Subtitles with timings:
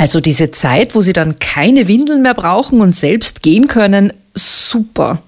[0.00, 5.20] Also diese Zeit, wo sie dann keine Windeln mehr brauchen und selbst gehen können, super.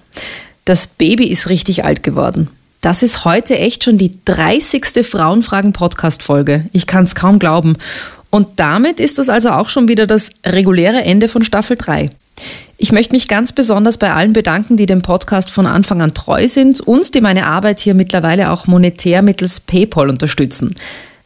[0.65, 2.47] Das Baby ist richtig alt geworden.
[2.81, 5.05] Das ist heute echt schon die 30.
[5.05, 6.65] Frauenfragen-Podcast-Folge.
[6.71, 7.77] Ich kann es kaum glauben.
[8.31, 12.09] Und damit ist das also auch schon wieder das reguläre Ende von Staffel 3.
[12.77, 16.47] Ich möchte mich ganz besonders bei allen bedanken, die dem Podcast von Anfang an treu
[16.47, 20.73] sind und die meine Arbeit hier mittlerweile auch monetär mittels PayPal unterstützen.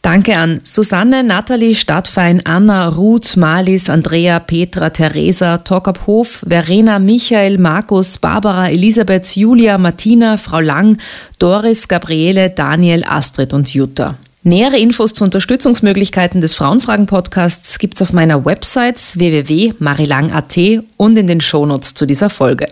[0.08, 7.58] Danke an Susanne, Nathalie, Stadtfein, Anna, Ruth, Malis, Andrea, Petra, Theresa, Torkab Hof, Verena, Michael,
[7.58, 10.98] Markus, Barbara, Elisabeth, Julia, Martina, Frau Lang,
[11.40, 14.16] Doris, Gabriele, Daniel, Astrid und Jutta.
[14.44, 20.58] Nähere Infos zu Unterstützungsmöglichkeiten des Frauenfragen-Podcasts gibt es auf meiner Website www.marilang.at
[20.96, 22.68] und in den Shownotes zu dieser Folge.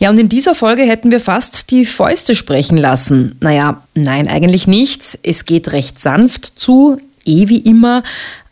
[0.00, 3.36] Ja, und in dieser Folge hätten wir fast die Fäuste sprechen lassen.
[3.40, 5.18] Naja, nein, eigentlich nicht.
[5.22, 8.02] Es geht recht sanft zu, eh wie immer,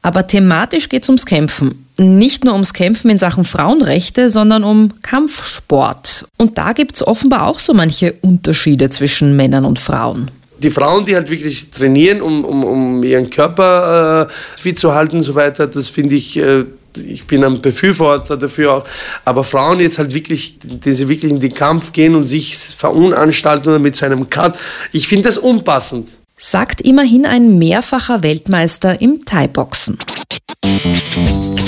[0.03, 1.87] aber thematisch geht es ums Kämpfen.
[1.97, 6.27] Nicht nur ums Kämpfen in Sachen Frauenrechte, sondern um Kampfsport.
[6.37, 11.05] Und da gibt es offenbar auch so manche Unterschiede zwischen Männern und Frauen die Frauen,
[11.05, 15.34] die halt wirklich trainieren, um, um, um ihren Körper äh, fit zu halten und so
[15.34, 16.65] weiter, das finde ich äh,
[16.98, 18.84] ich bin ein Befürworter dafür auch.
[19.24, 23.80] Aber Frauen jetzt halt wirklich, die sie wirklich in den Kampf gehen und sich verunanstalten
[23.80, 24.58] mit so einem Cut,
[24.92, 26.17] ich finde das unpassend.
[26.41, 29.98] Sagt immerhin ein mehrfacher Weltmeister im Thai-Boxen.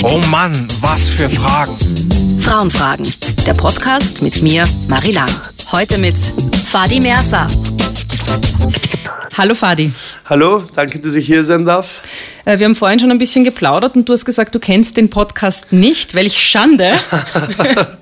[0.03, 1.75] Oh Mann, was für Fragen.
[2.41, 3.05] Frauenfragen.
[3.45, 5.29] Der Podcast mit mir, Marie Lang.
[5.73, 7.47] Heute mit Fadi Mersa.
[9.37, 9.91] Hallo Fadi.
[10.25, 12.01] Hallo, danke, dass ich hier sein darf.
[12.45, 15.09] Äh, wir haben vorhin schon ein bisschen geplaudert und du hast gesagt, du kennst den
[15.09, 16.15] Podcast nicht.
[16.15, 16.93] Welch Schande.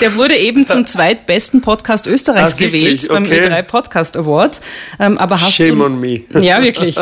[0.00, 3.46] Der wurde eben zum zweitbesten Podcast Österreichs ah, gewählt beim okay.
[3.46, 4.60] E3 Podcast Award.
[5.00, 6.20] Ähm, aber hast Shame du, on me.
[6.40, 6.96] Ja, wirklich.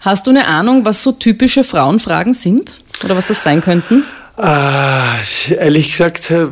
[0.00, 2.80] Hast du eine Ahnung, was so typische Frauenfragen sind?
[3.04, 4.04] Oder was das sein könnten?
[4.38, 6.48] Äh, ehrlich gesagt äh,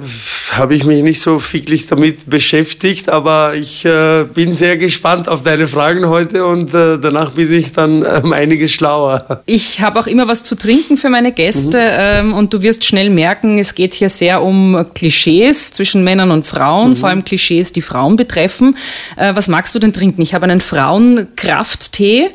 [0.52, 5.42] habe ich mich nicht so wirklich damit beschäftigt, aber ich äh, bin sehr gespannt auf
[5.42, 9.42] deine Fragen heute und äh, danach bin ich dann ähm, einiges schlauer.
[9.44, 12.28] Ich habe auch immer was zu trinken für meine Gäste mhm.
[12.30, 16.46] ähm, und du wirst schnell merken, es geht hier sehr um Klischees zwischen Männern und
[16.46, 16.96] Frauen, mhm.
[16.96, 18.78] vor allem Klischees, die Frauen betreffen.
[19.18, 20.22] Äh, was magst du denn trinken?
[20.22, 22.30] Ich habe einen Frauenkrafttee.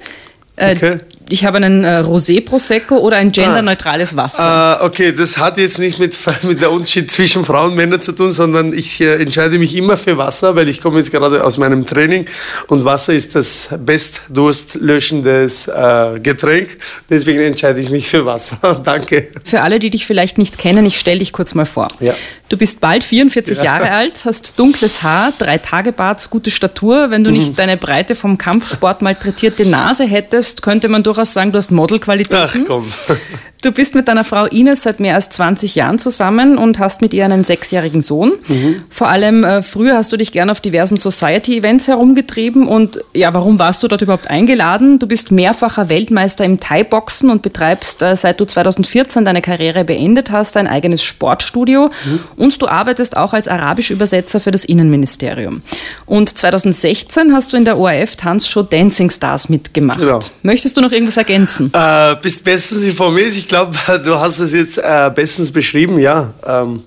[0.57, 4.43] Äh, okay ich habe einen äh, Rosé Prosecco oder ein genderneutrales Wasser.
[4.43, 8.11] Ah, okay, das hat jetzt nicht mit, mit der Unterschied zwischen Frauen und Männern zu
[8.11, 11.57] tun, sondern ich äh, entscheide mich immer für Wasser, weil ich komme jetzt gerade aus
[11.57, 12.25] meinem Training
[12.67, 16.77] und Wasser ist das bestdurstlöschendes äh, Getränk.
[17.09, 18.81] Deswegen entscheide ich mich für Wasser.
[18.83, 19.29] Danke.
[19.43, 21.87] Für alle, die dich vielleicht nicht kennen, ich stelle dich kurz mal vor.
[21.99, 22.13] Ja.
[22.49, 23.63] Du bist bald 44 ja.
[23.63, 27.11] Jahre alt, hast dunkles Haar, drei Tage Bart, gute Statur.
[27.11, 27.55] Wenn du nicht mhm.
[27.55, 32.63] deine breite vom Kampfsport malträtierte Nase hättest, könnte man durchaus sagen, du hast Modelqualitäten.
[32.63, 32.91] Ach komm.
[33.61, 37.13] Du bist mit deiner Frau Ines seit mehr als 20 Jahren zusammen und hast mit
[37.13, 38.31] ihr einen sechsjährigen Sohn.
[38.47, 38.83] Mhm.
[38.89, 42.69] Vor allem äh, früher hast du dich gerne auf diversen Society-Events herumgetrieben.
[42.69, 44.97] Und ja, warum warst du dort überhaupt eingeladen?
[44.97, 50.31] Du bist mehrfacher Weltmeister im Thai-Boxen und betreibst, äh, seit du 2014 deine Karriere beendet
[50.31, 51.89] hast, ein eigenes Sportstudio.
[52.05, 52.19] Mhm.
[52.37, 55.63] Und du arbeitest auch als Arabisch-Übersetzer für das Innenministerium.
[56.05, 59.99] Und 2016 hast du in der ORF-Tanzshow Dancing Stars mitgemacht.
[59.99, 60.19] Genau.
[60.43, 61.73] Möchtest du noch irgendwas ergänzen?
[61.73, 63.35] Äh, bist bestens informiert.
[63.35, 66.33] Ich glaube, du hast es jetzt äh, bestens beschrieben, ja.
[66.45, 66.83] Ähm,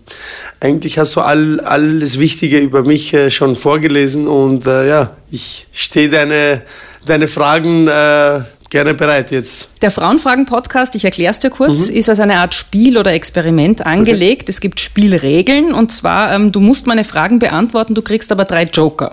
[0.60, 5.66] eigentlich hast du all, alles Wichtige über mich äh, schon vorgelesen und äh, ja, ich
[5.72, 6.62] stehe deine,
[7.04, 8.40] deine Fragen äh,
[8.72, 9.68] gerne bereit jetzt.
[9.82, 11.96] Der Frauenfragen-Podcast, ich erkläre es dir kurz, mhm.
[11.96, 14.42] ist als eine Art Spiel oder Experiment angelegt.
[14.42, 14.50] Okay.
[14.50, 18.64] Es gibt Spielregeln und zwar, ähm, du musst meine Fragen beantworten, du kriegst aber drei
[18.64, 19.12] Joker.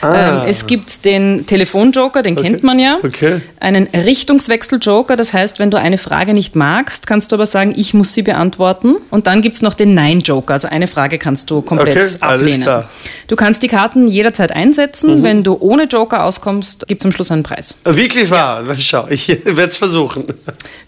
[0.00, 0.44] Ah.
[0.44, 2.48] Ähm, es gibt den Telefon-Joker, den okay.
[2.48, 2.98] kennt man ja.
[3.02, 3.40] Okay.
[3.58, 7.92] Einen Richtungswechsel-Joker, das heißt, wenn du eine Frage nicht magst, kannst du aber sagen, ich
[7.92, 8.96] muss sie beantworten.
[9.10, 12.62] Und dann gibt es noch den Nein-Joker, also eine Frage kannst du komplett okay, ablehnen.
[12.62, 12.88] Alles klar.
[13.26, 15.18] Du kannst die Karten jederzeit einsetzen.
[15.18, 15.22] Mhm.
[15.24, 17.74] Wenn du ohne Joker auskommst, gibt es am Schluss einen Preis.
[17.84, 18.64] Wirklich wahr?
[18.68, 18.78] Ja.
[18.78, 20.24] Schau, ich werde es versuchen.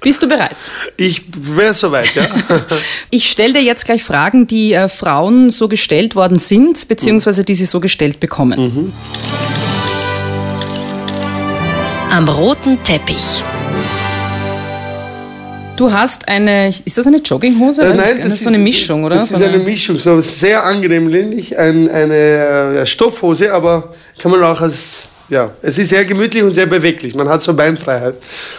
[0.01, 0.57] Bist du bereit?
[0.97, 2.27] Ich wäre soweit, ja.
[3.11, 7.55] ich stelle dir jetzt gleich Fragen, die äh, Frauen so gestellt worden sind, beziehungsweise die
[7.55, 8.61] sie so gestellt bekommen.
[8.61, 8.93] Mhm.
[12.11, 13.43] Am roten Teppich.
[15.77, 17.83] Du hast eine, ist das eine Jogginghose?
[17.83, 19.17] Äh, nein, das ist so eine Mischung, oder?
[19.17, 24.43] Das ist eine Mischung, so sehr angenehm ländlich, ein, eine äh, Stoffhose, aber kann man
[24.45, 27.15] auch als ja, es ist sehr gemütlich und sehr beweglich.
[27.15, 28.17] Man hat so Beinfreiheit.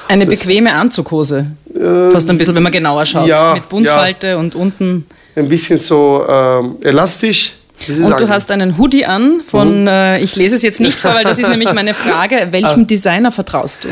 [0.08, 1.52] Eine das, bequeme Anzughose.
[1.72, 3.28] Äh, Fast ein bisschen, wenn man genauer schaut.
[3.28, 4.38] Ja, mit Buntfalte ja.
[4.38, 5.06] und unten.
[5.36, 7.54] Ein bisschen so ähm, elastisch.
[7.88, 8.18] Und angenehm.
[8.18, 9.88] du hast einen Hoodie an von, mhm.
[9.88, 12.86] äh, ich lese es jetzt nicht vor, weil das ist nämlich meine Frage, welchem ah.
[12.86, 13.90] Designer vertraust du?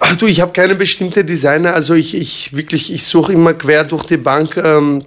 [0.00, 1.74] Ach du, ich habe keine bestimmte Designer.
[1.74, 4.56] Also ich, ich wirklich, ich suche immer quer durch die Bank.
[4.56, 5.04] Ähm,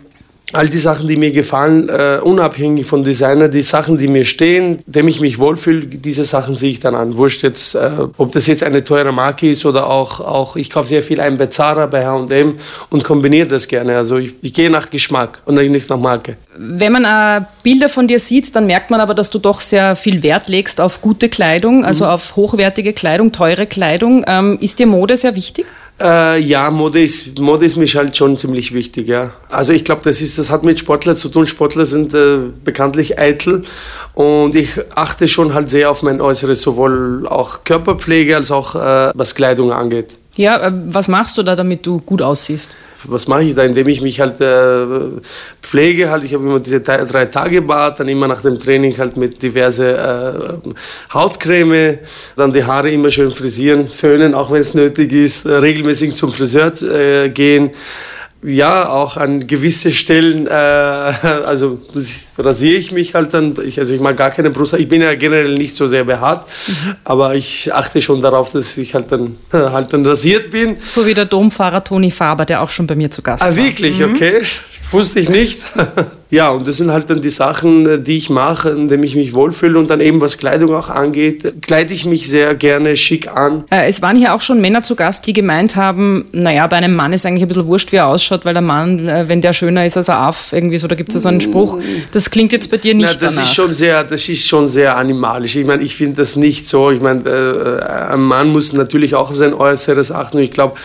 [0.51, 4.79] all die Sachen, die mir gefallen, äh, unabhängig von Designer, die Sachen, die mir stehen,
[4.85, 7.17] dem ich mich wohlfühle, diese Sachen sehe ich dann an.
[7.17, 10.87] Wurscht jetzt, äh, ob das jetzt eine teure Marke ist oder auch, auch ich kaufe
[10.87, 12.55] sehr viel ein bei Zara, bei H&M
[12.89, 13.97] und kombiniere das gerne.
[13.97, 16.37] Also ich, ich gehe nach Geschmack und nicht nach Marke.
[16.55, 19.95] Wenn man äh, Bilder von dir sieht, dann merkt man aber, dass du doch sehr
[19.95, 22.11] viel Wert legst auf gute Kleidung, also mhm.
[22.11, 24.23] auf hochwertige Kleidung, teure Kleidung.
[24.27, 25.65] Ähm, ist dir Mode sehr wichtig?
[26.01, 29.31] Äh, ja, Mode ist, Mode ist mir halt schon ziemlich wichtig, ja.
[29.49, 31.45] Also ich glaube, das, das hat mit Sportler zu tun.
[31.45, 33.63] Sportler sind äh, bekanntlich eitel
[34.13, 39.11] und ich achte schon halt sehr auf mein Äußeres, sowohl auch Körperpflege als auch äh,
[39.13, 40.17] was Kleidung angeht.
[40.35, 42.75] Ja, äh, was machst du da, damit du gut aussiehst?
[43.05, 43.63] Was mache ich da?
[43.63, 44.85] Indem ich mich halt äh,
[45.61, 46.09] pflege.
[46.09, 46.23] Halt.
[46.23, 49.97] Ich habe immer diese drei Tage Bad, dann immer nach dem Training halt mit diverse
[49.97, 51.99] äh, Hautcreme,
[52.35, 56.31] dann die Haare immer schön frisieren, föhnen, auch wenn es nötig ist, äh, regelmäßig zum
[56.31, 57.71] Friseur äh, gehen
[58.43, 63.55] ja, auch an gewisse Stellen, äh, also das rasiere ich mich halt dann.
[63.65, 64.73] Ich, also ich mag gar keine Brust.
[64.73, 66.95] Ich bin ja generell nicht so sehr behaart, mhm.
[67.03, 70.77] aber ich achte schon darauf, dass ich halt dann, halt dann rasiert bin.
[70.83, 73.53] So wie der Domfahrer Toni Faber, der auch schon bei mir zu Gast ah, war.
[73.53, 73.99] Ah, wirklich?
[73.99, 74.13] Mhm.
[74.13, 74.41] Okay.
[74.93, 75.61] Wusste ich nicht.
[76.29, 79.15] ja, und das sind halt dann die Sachen, äh, die ich mache, in denen ich
[79.15, 79.79] mich wohlfühle.
[79.79, 83.63] Und dann eben, was Kleidung auch angeht, kleide ich mich sehr gerne schick an.
[83.71, 86.95] Äh, es waren hier auch schon Männer zu Gast, die gemeint haben, naja, bei einem
[86.95, 89.53] Mann ist eigentlich ein bisschen wurscht, wie er ausschaut, weil der Mann, äh, wenn der
[89.53, 91.79] schöner ist als er Aff, irgendwie so, da gibt es ja so einen Spruch.
[92.11, 93.49] Das klingt jetzt bei dir nicht Na, das danach.
[93.49, 95.55] Ist schon sehr, das ist schon sehr animalisch.
[95.55, 96.91] Ich meine, ich finde das nicht so.
[96.91, 100.37] Ich meine, äh, ein Mann muss natürlich auch auf sein Äußeres achten.
[100.37, 100.75] Und ich glaube,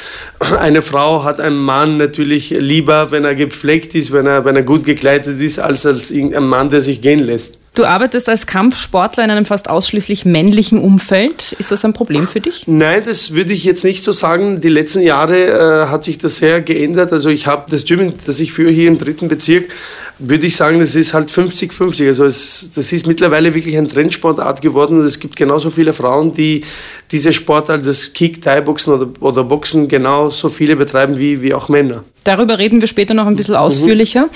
[0.58, 4.62] eine Frau hat einen Mann natürlich lieber, wenn er gepflegt ist, wenn er, wenn er
[4.62, 7.58] gut gekleidet ist, als als ein Mann, der sich gehen lässt.
[7.74, 11.52] Du arbeitest als Kampfsportler in einem fast ausschließlich männlichen Umfeld.
[11.60, 12.64] Ist das ein Problem für dich?
[12.66, 14.60] Nein, das würde ich jetzt nicht so sagen.
[14.60, 17.12] Die letzten Jahre äh, hat sich das sehr geändert.
[17.12, 19.70] Also ich habe das Gym, das ich führe hier im dritten Bezirk,
[20.18, 22.08] würde ich sagen, das ist halt 50-50.
[22.08, 26.32] Also es, das ist mittlerweile wirklich ein Trendsportart geworden und es gibt genauso viele Frauen,
[26.32, 26.64] die
[27.10, 32.04] diese Sportart, das Kick, Thai-Boxen oder, oder Boxen genauso viele betreiben wie, wie auch Männer.
[32.24, 34.22] Darüber reden wir später noch ein bisschen ausführlicher.
[34.22, 34.28] Mhm.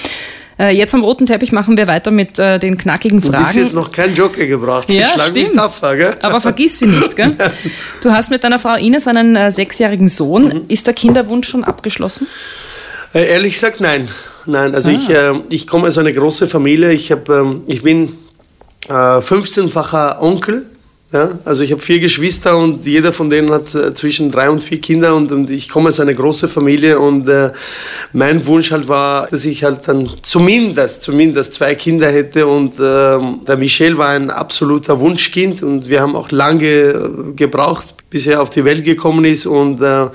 [0.70, 3.32] Jetzt am roten Teppich machen wir weiter mit äh, den knackigen Fragen.
[3.32, 4.88] Du hast jetzt noch keinen Joker gebracht.
[4.88, 6.14] Ja, ich schlage mich tapfer, gell?
[6.23, 7.35] Aber vergiss sie nicht, gell?
[8.02, 10.44] Du hast mit deiner Frau Ines einen äh, sechsjährigen Sohn.
[10.44, 10.64] Mhm.
[10.69, 12.28] Ist der Kinderwunsch schon abgeschlossen?
[13.14, 14.08] Äh, ehrlich gesagt, nein.
[14.47, 14.93] Nein, also ah.
[14.93, 16.93] ich, äh, ich komme aus einer großen Familie.
[16.93, 18.17] Ich, hab, ähm, ich bin
[18.89, 20.67] 15-facher äh, Onkel
[21.12, 24.62] ja, also ich habe vier Geschwister und jeder von denen hat äh, zwischen drei und
[24.62, 27.50] vier Kinder und, und ich komme aus einer großen Familie und äh,
[28.15, 33.19] mein Wunsch halt war, dass ich halt dann zumindest, zumindest zwei Kinder hätte und äh,
[33.47, 38.41] der Michel war ein absoluter Wunschkind und wir haben auch lange äh, gebraucht, bis er
[38.41, 40.06] auf die Welt gekommen ist und äh,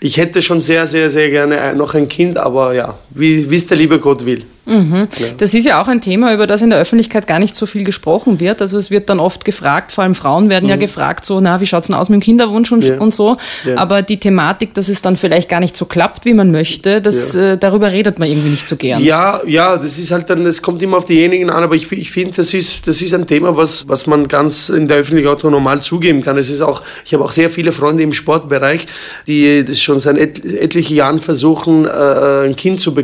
[0.00, 3.76] ich hätte schon sehr, sehr, sehr gerne noch ein Kind, aber ja, wie es der
[3.76, 4.44] liebe Gott will.
[4.66, 5.08] Mhm.
[5.18, 5.26] Ja.
[5.36, 7.84] Das ist ja auch ein Thema, über das in der Öffentlichkeit gar nicht so viel
[7.84, 8.62] gesprochen wird.
[8.62, 10.70] Also es wird dann oft gefragt, vor allem Frauen werden mhm.
[10.70, 12.98] ja gefragt, so, na, wie schaut es denn aus mit dem Kinderwunsch und, ja.
[12.98, 13.36] und so.
[13.64, 13.76] Ja.
[13.76, 17.34] Aber die Thematik, dass es dann vielleicht gar nicht so klappt, wie man möchte, das,
[17.34, 19.02] äh, darüber redet man irgendwie nicht so gern.
[19.02, 22.10] Ja, ja, das ist halt dann, es kommt immer auf diejenigen an, aber ich, ich
[22.10, 25.50] finde, das ist, das ist ein Thema, was, was man ganz in der Öffentlichkeit auch
[25.50, 26.38] normal zugeben kann.
[26.38, 28.86] Es ist auch, ich habe auch sehr viele Freunde im Sportbereich,
[29.26, 33.03] die das schon seit et, etlichen Jahren versuchen, äh, ein Kind zu bekommen.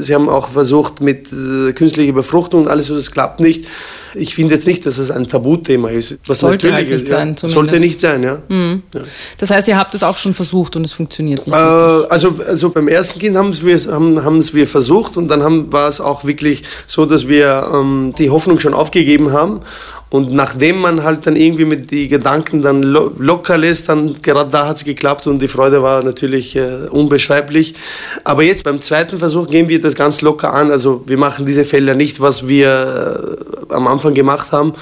[0.00, 3.66] Sie haben auch versucht, mit äh, künstlicher Befruchtung und alles, das klappt nicht.
[4.16, 6.18] Ich finde jetzt nicht, dass es ein Tabuthema ist.
[6.26, 7.34] Was sollte halt nicht ist, sein.
[7.40, 7.48] Ja.
[7.48, 8.38] Sollte nicht sein, ja.
[8.48, 8.82] Mhm.
[8.94, 9.00] ja.
[9.38, 11.56] Das heißt, ihr habt es auch schon versucht und es funktioniert nicht.
[11.56, 15.42] Äh, also, also beim ersten Kind haben wir, haben, haben es wir versucht und dann
[15.42, 19.60] haben, war es auch wirklich so, dass wir ähm, die Hoffnung schon aufgegeben haben
[20.14, 24.48] und nachdem man halt dann irgendwie mit die Gedanken dann lo locker lässt, dann gerade
[24.48, 27.74] da hat es geklappt und die Freude war natürlich äh, unbeschreiblich.
[28.22, 30.70] Aber jetzt beim zweiten Versuch gehen wir das ganz locker an.
[30.70, 33.36] Also wir machen diese Fehler nicht, was wir
[33.68, 34.74] äh, am Anfang gemacht haben.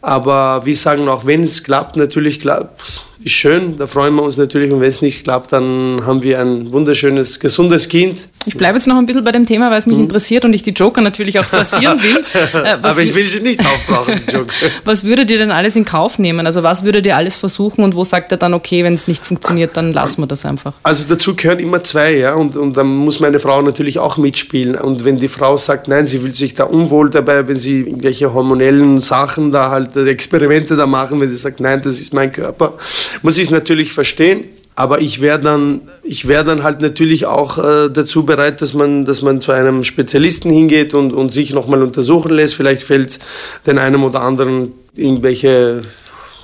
[0.00, 4.38] Aber wir sagen auch, wenn es klappt, natürlich klappt ist schön, da freuen wir uns
[4.38, 4.72] natürlich.
[4.72, 8.28] Und wenn es nicht klappt, dann haben wir ein wunderschönes, gesundes Kind.
[8.46, 10.04] Ich bleibe jetzt noch ein bisschen bei dem Thema, weil es mich mhm.
[10.04, 12.24] interessiert und ich die Joker natürlich auch passieren will.
[12.52, 14.52] Äh, Aber ich will sie nicht aufbrauchen, die Joker.
[14.84, 16.46] was würdet ihr denn alles in Kauf nehmen?
[16.46, 19.24] Also was würdet ihr alles versuchen und wo sagt er dann, okay, wenn es nicht
[19.24, 20.72] funktioniert, dann lassen wir das einfach?
[20.82, 22.34] Also dazu gehören immer zwei, ja.
[22.34, 24.74] Und, und dann muss meine Frau natürlich auch mitspielen.
[24.74, 28.32] Und wenn die Frau sagt, nein, sie fühlt sich da unwohl dabei, wenn sie irgendwelche
[28.32, 32.74] hormonellen Sachen da halt, Experimente da machen, wenn sie sagt, nein, das ist mein Körper,
[33.22, 34.44] muss ich es natürlich verstehen.
[34.76, 39.20] Aber ich wäre dann, wär dann halt natürlich auch äh, dazu bereit, dass man, dass
[39.20, 42.54] man zu einem Spezialisten hingeht und, und sich nochmal untersuchen lässt.
[42.54, 43.18] Vielleicht fällt
[43.66, 45.82] den einem oder anderen irgendwelche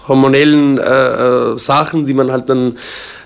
[0.06, 2.76] hormonellen äh, äh, Sachen, die man halt dann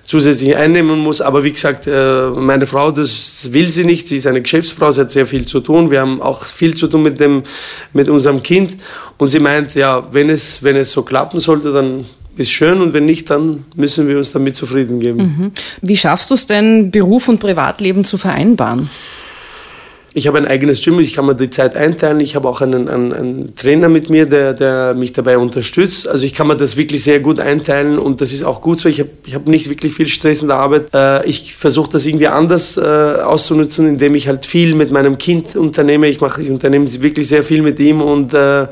[0.04, 1.20] zusätzlich einnehmen muss.
[1.20, 4.09] Aber wie gesagt, äh, meine Frau, das will sie nicht.
[4.09, 5.90] Sie ist eine Geschäftsfrau, sie hat sehr viel zu tun.
[5.90, 7.42] Wir haben auch viel zu tun mit, dem,
[7.92, 8.76] mit unserem Kind.
[9.18, 12.04] Und sie meint, ja, wenn es, wenn es so klappen sollte, dann
[12.40, 15.18] ist schön und wenn nicht, dann müssen wir uns damit zufrieden geben.
[15.18, 15.52] Mhm.
[15.82, 18.88] Wie schaffst du es denn, Beruf und Privatleben zu vereinbaren?
[20.12, 22.19] Ich habe ein eigenes Gym, ich kann mir die Zeit einteilen.
[22.19, 26.09] Ich habe auch einen, einen, einen, Trainer mit mir, der, der mich dabei unterstützt.
[26.09, 28.88] Also ich kann mir das wirklich sehr gut einteilen und das ist auch gut so.
[28.88, 30.93] Ich habe hab nicht wirklich viel Stress in der Arbeit.
[30.93, 35.55] Äh, ich versuche das irgendwie anders äh, auszunutzen, indem ich halt viel mit meinem Kind
[35.55, 36.09] unternehme.
[36.09, 38.67] Ich, mache, ich unternehme wirklich sehr viel mit ihm und äh,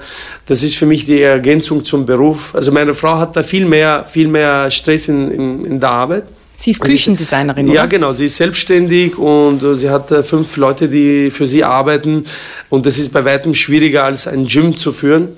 [0.47, 2.52] das ist für mich die Ergänzung zum Beruf.
[2.52, 6.25] Also meine Frau hat da viel mehr, viel mehr Stress in, in, in der Arbeit.
[6.60, 7.74] Sie ist Küchendesignerin, oder?
[7.74, 8.12] Ja, genau.
[8.12, 12.24] Sie ist selbstständig und äh, sie hat äh, fünf Leute, die für sie arbeiten.
[12.68, 15.28] Und das ist bei weitem schwieriger, als ein Gym zu führen.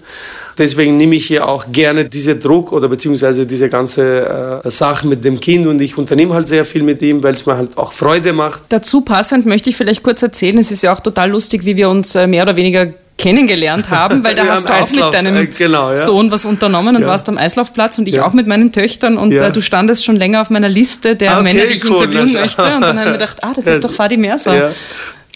[0.56, 5.24] Deswegen nehme ich hier auch gerne diesen Druck oder beziehungsweise diese ganze äh, Sache mit
[5.24, 7.92] dem Kind und ich unternehme halt sehr viel mit ihm, weil es mir halt auch
[7.92, 8.64] Freude macht.
[8.70, 11.88] Dazu passend möchte ich vielleicht kurz erzählen, es ist ja auch total lustig, wie wir
[11.88, 12.88] uns äh, mehr oder weniger
[13.20, 15.96] kennengelernt haben, weil da hast du auch Eislauf, mit deinem äh, genau, ja.
[15.96, 17.08] Sohn was unternommen und ja.
[17.08, 18.26] warst am Eislaufplatz und ich ja.
[18.26, 21.42] auch mit meinen Töchtern und äh, du standest schon länger auf meiner Liste der okay,
[21.42, 23.92] Männer, die ich cool, interviewen möchte und dann haben wir gedacht, ah, das ist doch
[23.92, 24.72] Fadi Merser.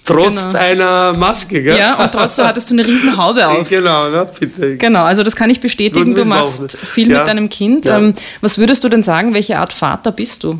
[0.07, 0.53] Trotz genau.
[0.53, 1.79] deiner Maske, gell?
[1.79, 3.67] Ja, und trotzdem hattest du eine riesen Haube auf.
[3.67, 4.29] Genau, ne?
[4.39, 4.77] bitte.
[4.77, 6.15] Genau, also das kann ich bestätigen.
[6.15, 7.87] Du machst viel mit deinem Kind.
[7.87, 10.59] Ähm, was würdest du denn sagen, welche Art Vater bist du?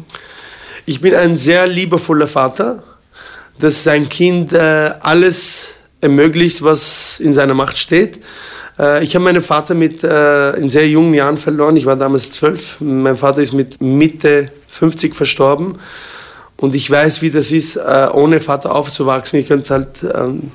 [0.87, 2.83] Ich bin ein sehr liebevoller Vater,
[3.59, 5.75] dass sein Kind äh, alles
[6.05, 8.21] ermöglicht, was in seiner Macht steht.
[8.79, 11.77] Äh, ich habe meinen Vater mit, äh, in sehr jungen Jahren verloren.
[11.77, 12.77] Ich war damals zwölf.
[12.81, 15.79] Mein Vater ist mit Mitte 50 verstorben.
[16.57, 19.41] Und ich weiß, wie das ist, äh, ohne Vater aufzuwachsen.
[19.41, 20.53] Ich könnte halt ähm,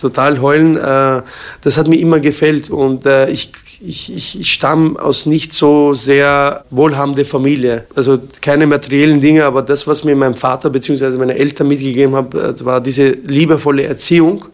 [0.00, 0.74] total heulen.
[0.74, 2.70] das hat mir immer gefällt.
[2.70, 7.84] Und ich ich, ich, ich stamme aus nicht so sehr wohlhabender Familie.
[7.94, 11.10] Also keine materiellen Dinge, aber das, was mir mein Vater bzw.
[11.16, 14.46] meine Eltern mitgegeben haben, äh, war diese liebevolle Erziehung.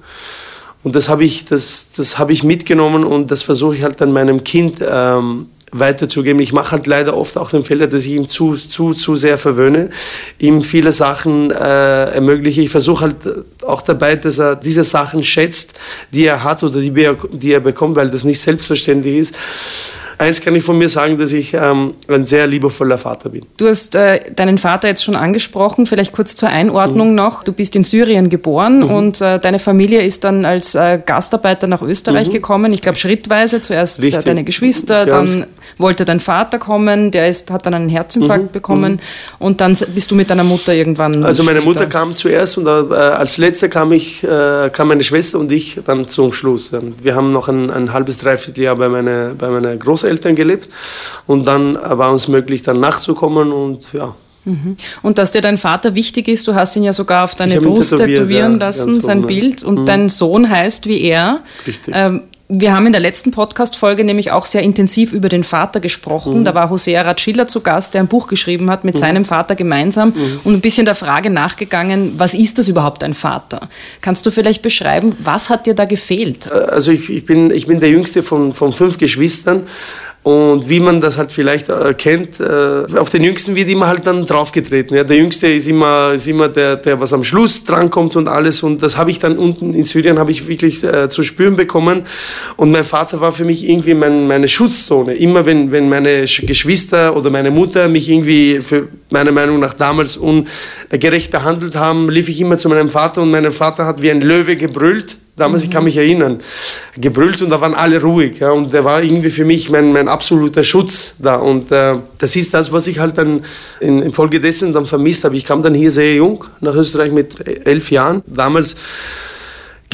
[0.82, 4.12] Und das habe ich, das, das hab ich mitgenommen und das versuche ich halt dann
[4.12, 5.46] meinem Kind ähm,
[5.78, 6.40] weiterzugeben.
[6.40, 9.38] Ich mache halt leider oft auch den Fehler, dass ich ihm zu, zu, zu sehr
[9.38, 9.90] verwöhne,
[10.38, 12.62] ihm viele Sachen äh, ermögliche.
[12.62, 13.16] Ich versuche halt
[13.66, 15.74] auch dabei, dass er diese Sachen schätzt,
[16.12, 16.92] die er hat oder die
[17.32, 19.34] die er bekommt, weil das nicht selbstverständlich ist.
[20.18, 23.44] Eins kann ich von mir sagen, dass ich ähm, ein sehr liebevoller Vater bin.
[23.56, 27.16] Du hast äh, deinen Vater jetzt schon angesprochen, vielleicht kurz zur Einordnung mhm.
[27.16, 27.42] noch.
[27.42, 28.90] Du bist in Syrien geboren mhm.
[28.90, 32.32] und äh, deine Familie ist dann als äh, Gastarbeiter nach Österreich mhm.
[32.32, 32.72] gekommen.
[32.72, 35.46] Ich glaube schrittweise, zuerst äh, deine Geschwister, dann
[35.78, 38.52] wollte dein Vater kommen, der ist, hat dann einen Herzinfarkt mhm.
[38.52, 38.98] bekommen mhm.
[39.38, 41.24] und dann bist du mit deiner Mutter irgendwann.
[41.24, 41.68] Also meine später.
[41.68, 45.80] Mutter kam zuerst und äh, als letzte kam ich, äh, kam meine Schwester und ich
[45.84, 46.72] dann zum Schluss.
[47.02, 50.68] Wir haben noch ein, ein halbes, dreiviertel Jahr bei meiner, bei meiner Großeltern gelebt
[51.26, 54.14] und dann war uns möglich, dann nachzukommen und ja.
[54.44, 54.76] Mhm.
[55.02, 57.96] Und dass dir dein Vater wichtig ist, du hast ihn ja sogar auf deine Brust
[57.96, 59.62] tätowieren ja, lassen, sein Bild.
[59.62, 59.86] Und mhm.
[59.86, 61.40] dein Sohn heißt wie er.
[61.66, 61.94] Richtig.
[61.96, 66.40] Ähm, wir haben in der letzten Podcast-Folge nämlich auch sehr intensiv über den Vater gesprochen.
[66.40, 66.44] Mhm.
[66.44, 68.98] Da war Hosea Ratschiller zu Gast, der ein Buch geschrieben hat mit mhm.
[68.98, 70.40] seinem Vater gemeinsam mhm.
[70.44, 73.68] und ein bisschen der Frage nachgegangen, was ist das überhaupt ein Vater?
[74.02, 76.46] Kannst du vielleicht beschreiben, was hat dir da gefehlt?
[76.46, 79.66] Äh, also ich, ich, bin, ich bin der jüngste von, von fünf Geschwistern
[80.24, 84.06] und wie man das halt vielleicht äh, kennt, äh, auf den Jüngsten wird immer halt
[84.06, 84.96] dann draufgetreten.
[84.96, 88.62] Ja, der Jüngste ist immer, ist immer der, der was am Schluss drankommt und alles.
[88.62, 92.06] Und das habe ich dann unten in Syrien habe ich wirklich äh, zu spüren bekommen.
[92.56, 95.14] Und mein Vater war für mich irgendwie mein, meine Schutzzone.
[95.14, 100.16] Immer wenn, wenn meine Geschwister oder meine Mutter mich irgendwie für meiner Meinung nach damals
[100.16, 104.22] ungerecht behandelt haben, lief ich immer zu meinem Vater und mein Vater hat wie ein
[104.22, 105.68] Löwe gebrüllt Damals, mhm.
[105.68, 106.40] ich kann mich erinnern,
[106.96, 108.38] gebrüllt und da waren alle ruhig.
[108.38, 111.36] Ja, und der war irgendwie für mich mein, mein absoluter Schutz da.
[111.36, 113.44] Und äh, das ist das, was ich halt dann
[113.80, 115.36] in, infolgedessen dann vermisst habe.
[115.36, 118.22] Ich kam dann hier sehr jung nach Österreich mit elf Jahren.
[118.26, 118.76] Damals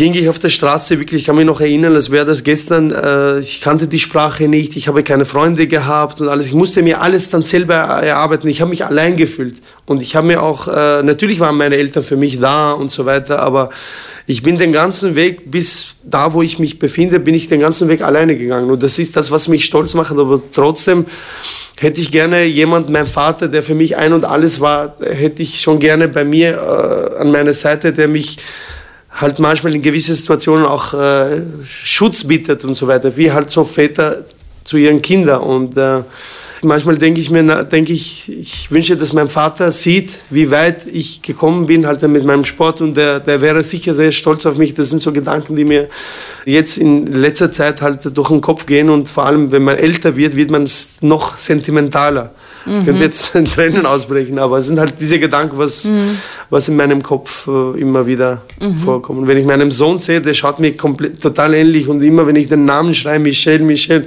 [0.01, 2.91] ging ich auf der Straße, wirklich, ich kann mich noch erinnern, als wäre das gestern,
[2.91, 6.47] äh, ich kannte die Sprache nicht, ich habe keine Freunde gehabt und alles.
[6.47, 8.49] Ich musste mir alles dann selber erarbeiten.
[8.49, 9.57] Ich habe mich allein gefühlt.
[9.85, 13.05] Und ich habe mir auch, äh, natürlich waren meine Eltern für mich da und so
[13.05, 13.69] weiter, aber
[14.27, 17.89] ich bin den ganzen Weg bis da, wo ich mich befinde, bin ich den ganzen
[17.89, 18.71] Weg alleine gegangen.
[18.71, 20.13] Und das ist das, was mich stolz macht.
[20.13, 21.05] Aber trotzdem
[21.77, 25.61] hätte ich gerne jemand, mein Vater, der für mich ein und alles war, hätte ich
[25.61, 28.39] schon gerne bei mir äh, an meiner Seite, der mich
[29.21, 33.65] halt manchmal in gewissen Situationen auch äh, Schutz bietet und so weiter, wie halt so
[33.65, 34.25] Väter
[34.65, 35.43] zu ihren Kindern.
[35.43, 36.03] Und äh,
[36.63, 41.23] manchmal denke ich mir, denke ich, ich wünsche, dass mein Vater sieht, wie weit ich
[41.23, 44.75] gekommen bin halt mit meinem Sport und der, der wäre sicher sehr stolz auf mich.
[44.75, 45.89] Das sind so Gedanken, die mir
[46.45, 50.17] jetzt in letzter Zeit halt durch den Kopf gehen und vor allem, wenn man älter
[50.17, 50.69] wird, wird man
[51.03, 52.33] noch sentimentaler.
[52.67, 56.19] Ich könnte jetzt in Tränen ausbrechen, aber es sind halt diese Gedanken, was, Mhm.
[56.51, 58.43] was in meinem Kopf äh, immer wieder
[58.85, 59.27] vorkommen.
[59.27, 62.49] Wenn ich meinen Sohn sehe, der schaut mir komplett total ähnlich und immer wenn ich
[62.49, 64.07] den Namen schreibe, Michel, Michel,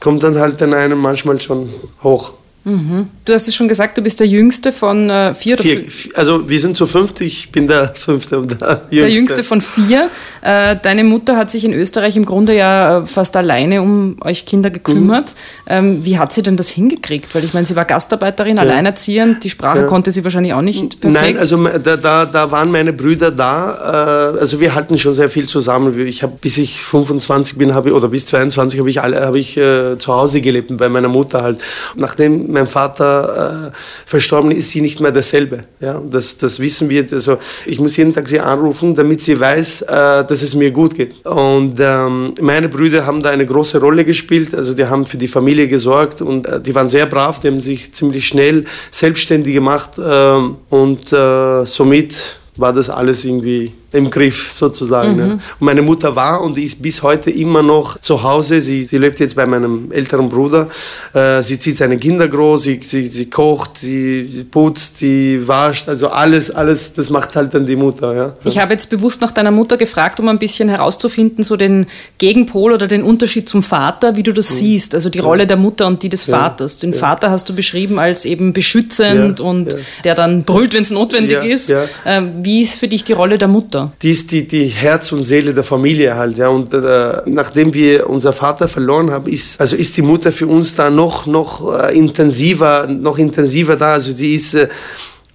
[0.00, 1.68] kommt dann halt dann einem manchmal schon
[2.02, 2.32] hoch.
[2.64, 6.48] Du hast es schon gesagt, du bist der Jüngste von äh, vier oder Vier, also
[6.48, 8.96] wir sind zu fünft, ich bin der Fünfte und der Jüngste.
[8.96, 10.08] Der Jüngste von vier.
[10.42, 14.46] Äh, deine Mutter hat sich in Österreich im Grunde ja äh, fast alleine um euch
[14.46, 15.34] Kinder gekümmert.
[15.66, 17.34] Ähm, wie hat sie denn das hingekriegt?
[17.34, 21.22] Weil ich meine, sie war Gastarbeiterin, alleinerziehend, die Sprache konnte sie wahrscheinlich auch nicht perfekt.
[21.22, 24.34] Nein, also da, da, da waren meine Brüder da.
[24.34, 25.98] Äh, also wir halten schon sehr viel zusammen.
[26.06, 29.38] Ich habe bis ich 25 bin, habe ich, oder bis 22 habe ich alle, habe
[29.38, 31.60] ich äh, zu Hause gelebt bei meiner Mutter halt.
[31.96, 35.64] Nachdem mein Vater äh, verstorben ist, sie nicht mehr dasselbe.
[35.80, 37.06] Ja, das, das wissen wir.
[37.10, 39.86] Also ich muss jeden Tag sie anrufen, damit sie weiß, äh,
[40.24, 41.24] dass es mir gut geht.
[41.24, 44.54] Und ähm, meine Brüder haben da eine große Rolle gespielt.
[44.54, 47.40] Also die haben für die Familie gesorgt und äh, die waren sehr brav.
[47.40, 53.72] Die haben sich ziemlich schnell selbstständig gemacht ähm, und äh, somit war das alles irgendwie
[53.92, 55.16] im Griff sozusagen.
[55.16, 55.24] Ne?
[55.32, 58.60] Und meine Mutter war und ist bis heute immer noch zu Hause.
[58.60, 60.68] Sie, sie lebt jetzt bei meinem älteren Bruder.
[61.12, 65.88] Äh, sie zieht seine Kinder groß, sie, sie, sie kocht, sie putzt, sie wascht.
[65.88, 68.14] Also alles, alles, das macht halt dann die Mutter.
[68.14, 68.36] Ja?
[68.44, 71.86] Ich habe jetzt bewusst nach deiner Mutter gefragt, um ein bisschen herauszufinden, so den
[72.18, 75.86] Gegenpol oder den Unterschied zum Vater, wie du das siehst, also die Rolle der Mutter
[75.86, 76.78] und die des Vaters.
[76.78, 79.78] Den Vater hast du beschrieben als eben beschützend Ja, und ja.
[80.04, 81.70] der dann brüllt, wenn es notwendig Ja, ist.
[81.70, 81.84] ja.
[82.06, 83.81] Ähm, wie ist für dich die Rolle der Mutter?
[84.02, 86.38] Die ist die, die Herz und Seele der Familie halt.
[86.38, 86.48] Ja.
[86.48, 90.74] Und äh, nachdem wir unser Vater verloren haben, ist, also ist die Mutter für uns
[90.74, 93.94] da noch, noch äh, intensiver, noch intensiver da.
[93.94, 94.68] Also sie ist, äh,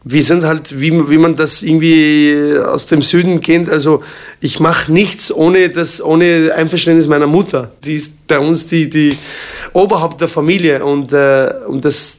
[0.04, 4.02] wir sind halt, wie, wie man das irgendwie aus dem Süden kennt, also
[4.40, 7.72] ich mache nichts ohne, das, ohne Einverständnis meiner Mutter.
[7.82, 9.10] Sie ist bei uns die, die
[9.74, 12.17] Oberhaupt der Familie und, äh, und das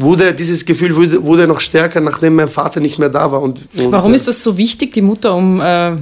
[0.00, 3.42] wurde, dieses Gefühl wurde, wurde noch stärker, nachdem mein Vater nicht mehr da war.
[3.42, 5.96] Und, und Warum äh, ist das so wichtig, die Mutter um, äh,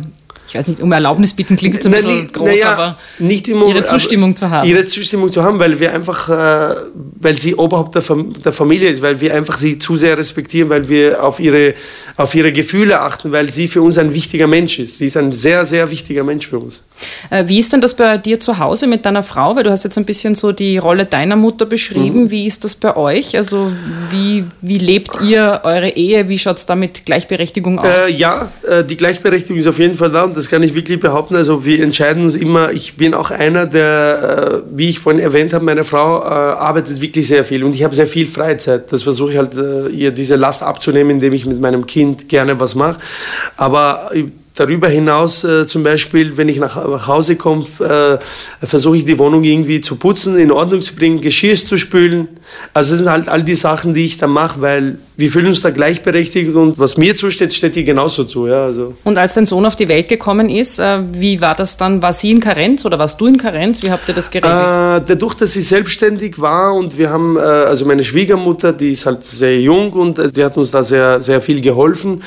[0.48, 2.98] ich weiß nicht, um Erlaubnis bitten klingt jetzt ein Na, bisschen ni- groß, naja, aber
[3.18, 4.66] nicht immer, ihre Zustimmung zu haben.
[4.68, 6.74] Ihre Zustimmung zu haben, weil wir einfach, äh,
[7.20, 10.68] weil sie Oberhaupt der, Fam der Familie ist, weil wir einfach sie zu sehr respektieren,
[10.70, 11.74] weil wir auf ihre,
[12.16, 14.98] auf ihre Gefühle achten, weil sie für uns ein wichtiger Mensch ist.
[14.98, 16.82] Sie ist ein sehr, sehr wichtiger Mensch für uns.
[17.30, 19.54] Äh, Wie ist denn das bei dir zu Hause mit deiner Frau?
[19.54, 22.22] Weil du hast jetzt ein bisschen so die Rolle deiner Mutter beschrieben.
[22.24, 22.30] Mhm.
[22.30, 23.36] Wie ist das bei euch?
[23.36, 23.70] Also
[24.10, 26.28] wie, wie lebt ihr eure Ehe?
[26.28, 27.86] Wie schaut es da mit Gleichberechtigung aus?
[28.08, 31.36] Äh, ja, äh, die Gleichberechtigung ist auf jeden Fall da das kann ich wirklich behaupten.
[31.36, 35.52] Also wir entscheiden uns immer, ich bin auch einer, der, äh, wie ich vorhin erwähnt
[35.52, 38.92] habe, meine Frau äh, arbeitet wirklich sehr viel und ich habe sehr viel Freizeit.
[38.92, 42.58] Das versuche ich halt, äh, ihr diese Last abzunehmen, indem ich mit meinem Kind gerne
[42.60, 43.00] was mache.
[43.56, 44.10] Aber
[44.58, 49.16] Darüber hinaus äh, zum Beispiel, wenn ich nach, nach Hause komme, äh, versuche ich die
[49.16, 52.26] Wohnung irgendwie zu putzen, in Ordnung zu bringen, Geschirr zu spülen.
[52.74, 55.62] Also das sind halt all die Sachen, die ich da mache, weil wir fühlen uns
[55.62, 58.48] da gleichberechtigt und was mir zusteht, steht ihr genauso zu.
[58.48, 58.94] Ja, also.
[59.04, 62.02] Und als dein Sohn auf die Welt gekommen ist, äh, wie war das dann?
[62.02, 63.84] War sie in Karenz oder warst du in Karenz?
[63.84, 64.52] Wie habt ihr das geregelt?
[64.52, 69.06] Äh, dadurch, dass sie selbstständig war und wir haben, äh, also meine Schwiegermutter, die ist
[69.06, 72.22] halt sehr jung und äh, die hat uns da sehr, sehr viel geholfen.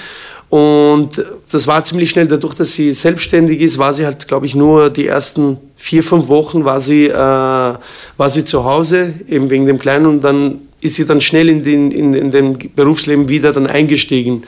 [0.52, 4.54] Und das war ziemlich schnell, dadurch, dass sie selbstständig ist, war sie halt, glaube ich,
[4.54, 9.66] nur die ersten vier, fünf Wochen war sie, äh, war sie zu Hause, eben wegen
[9.66, 10.08] dem Kleinen.
[10.08, 14.44] Und dann ist sie dann schnell in, den, in, in dem Berufsleben wieder dann eingestiegen.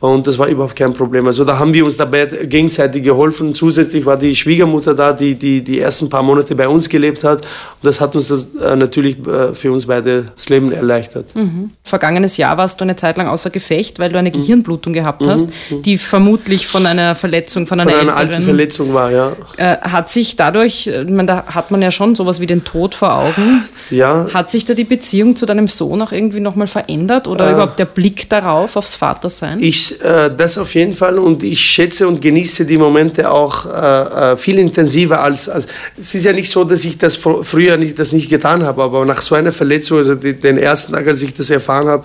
[0.00, 1.26] Und das war überhaupt kein Problem.
[1.26, 3.52] Also da haben wir uns dabei gegenseitig geholfen.
[3.54, 7.40] Zusätzlich war die Schwiegermutter da, die die, die ersten paar Monate bei uns gelebt hat.
[7.40, 7.46] Und
[7.82, 11.34] das hat uns das äh, natürlich äh, für uns beide das Leben erleichtert.
[11.34, 11.70] Mhm.
[11.82, 14.18] Vergangenes Jahr warst du eine Zeit lang außer Gefecht, weil du Mhm.
[14.20, 15.48] eine Gehirnblutung gehabt hast,
[15.84, 19.32] die vermutlich von einer Verletzung, von einer Von einer alten älteren Verletzung war, ja.
[19.56, 22.64] äh, hat sich dadurch, äh, ich meine, da hat man ja schon sowas wie den
[22.64, 23.64] Tod vor Augen.
[23.90, 27.78] Ja, Hat sich da die Beziehung zu deinem Sohn auch irgendwie nochmal verändert oder überhaupt
[27.78, 29.60] der Blick darauf, aufs Vatersein?
[29.60, 34.32] Ich, äh, das auf jeden Fall und ich schätze und genieße die Momente auch äh,
[34.32, 35.66] äh, viel intensiver als, als.
[35.98, 38.82] Es ist ja nicht so, dass ich das fr früher nicht, das nicht getan habe,
[38.82, 42.04] aber nach so einer Verletzung, also die, den ersten Tag, als ich das erfahren habe,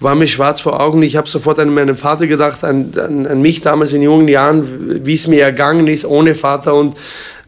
[0.00, 1.02] war mir schwarz vor Augen.
[1.02, 5.04] Ich habe sofort an meinen Vater gedacht, an, an, an mich damals in jungen Jahren,
[5.04, 6.96] wie es mir ergangen ist ohne Vater und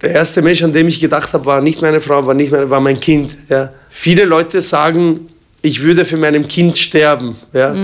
[0.02, 2.68] der erste Mensch, an dem ich gedacht habe, war nicht meine Frau, war, nicht meine,
[2.68, 3.36] war mein Kind.
[3.48, 3.72] Ja.
[3.88, 5.28] Viele Leute sagen,
[5.62, 7.36] ich würde für meinem Kind sterben.
[7.52, 7.74] Ja.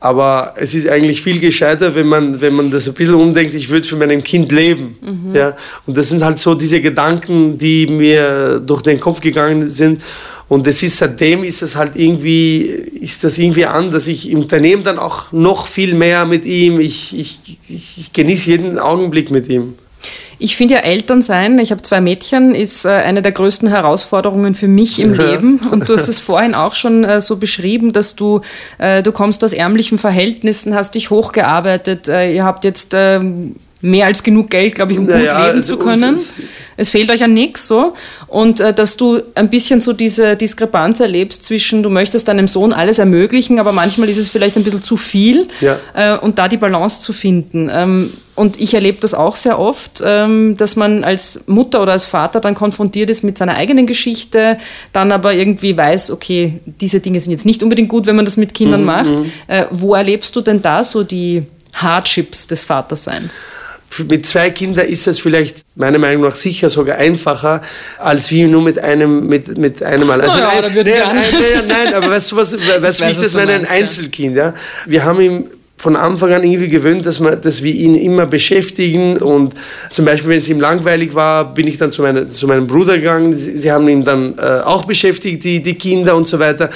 [0.00, 3.68] Aber es ist eigentlich viel gescheiter, wenn man, wenn man das ein bisschen umdenkt, ich
[3.68, 4.96] würde für meinem Kind leben.
[5.34, 5.56] Ja?
[5.86, 10.02] Und das sind halt so diese Gedanken, die mir durch den Kopf gegangen sind.
[10.48, 14.06] Und es ist seitdem ist es halt irgendwie, ist das irgendwie anders.
[14.06, 16.80] Ich unternehme dann auch noch viel mehr mit ihm.
[16.80, 19.74] Ich, ich, ich, ich genieße jeden Augenblick mit ihm.
[20.40, 24.54] Ich finde ja Eltern sein, ich habe zwei Mädchen, ist äh, eine der größten Herausforderungen
[24.54, 25.60] für mich im Leben.
[25.70, 28.40] Und du hast es vorhin auch schon äh, so beschrieben, dass du,
[28.78, 34.22] äh, du kommst aus ärmlichen Verhältnissen, hast dich hochgearbeitet, ihr habt jetzt ähm, mehr als
[34.22, 36.18] genug Geld, glaube ich, um naja, gut leben also zu können.
[36.76, 37.94] Es fehlt euch an nichts so.
[38.26, 42.72] Und äh, dass du ein bisschen so diese Diskrepanz erlebst zwischen, du möchtest deinem Sohn
[42.72, 45.78] alles ermöglichen, aber manchmal ist es vielleicht ein bisschen zu viel ja.
[45.94, 47.70] äh, und da die Balance zu finden.
[47.72, 52.04] Ähm, und ich erlebe das auch sehr oft, ähm, dass man als Mutter oder als
[52.04, 54.58] Vater dann konfrontiert ist mit seiner eigenen Geschichte,
[54.92, 58.36] dann aber irgendwie weiß, okay, diese Dinge sind jetzt nicht unbedingt gut, wenn man das
[58.36, 59.10] mit Kindern mhm, macht.
[59.10, 59.32] Mhm.
[59.48, 63.34] Äh, wo erlebst du denn da so die Hardships des Vaterseins?
[64.08, 67.62] Mit zwei Kindern ist es vielleicht meiner Meinung nach sicher sogar einfacher,
[67.98, 70.20] als wie nur mit einem, mit, mit einem Mal.
[70.20, 73.34] Also, oh ja, ein, nein, nein, nein, aber weißt du, was, weißt, wie ich das
[73.34, 73.54] meine?
[73.54, 74.54] Ein Einzelkind, ja.
[74.86, 75.44] Wir haben ihm
[75.78, 79.54] von Anfang an irgendwie gewöhnt, dass, man, dass wir ihn immer beschäftigen und
[79.88, 82.96] zum Beispiel, wenn es ihm langweilig war, bin ich dann zu, meine, zu meinem Bruder
[82.98, 83.32] gegangen.
[83.32, 86.70] Sie, sie haben ihn dann äh, auch beschäftigt, die, die Kinder und so weiter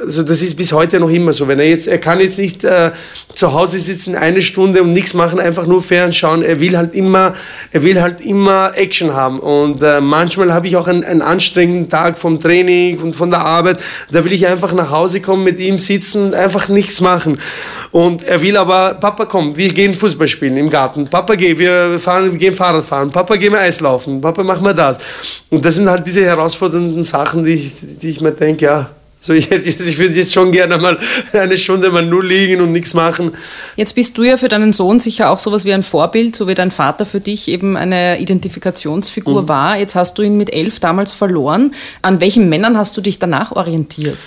[0.00, 1.48] also das ist bis heute noch immer so.
[1.48, 2.92] Wenn er jetzt, er kann jetzt nicht äh,
[3.34, 6.42] zu Hause sitzen eine Stunde und nichts machen, einfach nur fernschauen.
[6.42, 7.34] Er will halt immer,
[7.72, 9.40] er will halt immer Action haben.
[9.40, 13.40] Und äh, manchmal habe ich auch einen, einen, anstrengenden Tag vom Training und von der
[13.40, 13.80] Arbeit.
[14.10, 17.40] Da will ich einfach nach Hause kommen, mit ihm sitzen, einfach nichts machen.
[17.90, 21.08] Und er will aber, Papa, komm, wir gehen Fußball spielen im Garten.
[21.08, 23.10] Papa, geh, wir fahren, wir gehen Fahrrad fahren.
[23.10, 24.20] Papa, gehen wir Eislaufen.
[24.20, 24.98] Papa, mach mal das.
[25.50, 28.90] Und das sind halt diese herausfordernden Sachen, die ich, die ich mir denke, ja,
[29.28, 30.98] so jetzt, ich würde jetzt schon gerne mal
[31.32, 33.32] eine Stunde mal nur liegen und nichts machen.
[33.76, 36.54] Jetzt bist du ja für deinen Sohn sicher auch sowas wie ein Vorbild, so wie
[36.54, 39.48] dein Vater für dich eben eine Identifikationsfigur mhm.
[39.48, 39.76] war.
[39.76, 41.72] Jetzt hast du ihn mit elf damals verloren.
[42.02, 44.18] An welchen Männern hast du dich danach orientiert?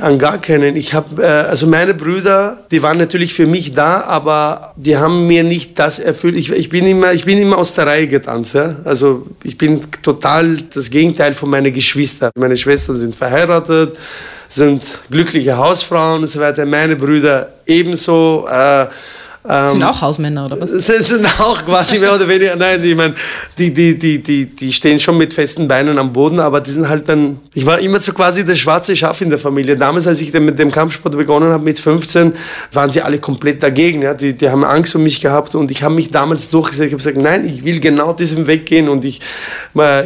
[0.00, 0.76] An gar keinen.
[0.76, 5.26] Ich habe, äh, also meine Brüder, die waren natürlich für mich da, aber die haben
[5.26, 6.36] mir nicht das erfüllt.
[6.36, 8.54] Ich, ich, bin, immer, ich bin immer aus der Reihe getanzt.
[8.54, 8.76] Ja?
[8.84, 12.30] Also ich bin total das Gegenteil von meinen Geschwistern.
[12.36, 13.96] Meine Schwestern sind verheiratet,
[14.48, 16.66] sind glückliche Hausfrauen und so weiter.
[16.66, 18.46] Meine Brüder ebenso.
[18.50, 18.86] Äh,
[19.48, 20.70] ähm, sind auch Hausmänner oder was?
[20.70, 23.14] Sind, sind auch quasi mehr oder weniger, nein, ich meine,
[23.58, 26.88] die, die, die, die, die stehen schon mit festen Beinen am Boden, aber die sind
[26.88, 29.76] halt dann, ich war immer so quasi das schwarze Schaf in der Familie.
[29.76, 32.32] Damals, als ich mit dem Kampfsport begonnen habe, mit 15,
[32.72, 34.02] waren sie alle komplett dagegen.
[34.02, 34.14] Ja?
[34.14, 36.86] Die, die haben Angst um mich gehabt und ich habe mich damals durchgesetzt.
[36.86, 39.20] Ich habe gesagt, nein, ich will genau diesen Weg gehen und ich,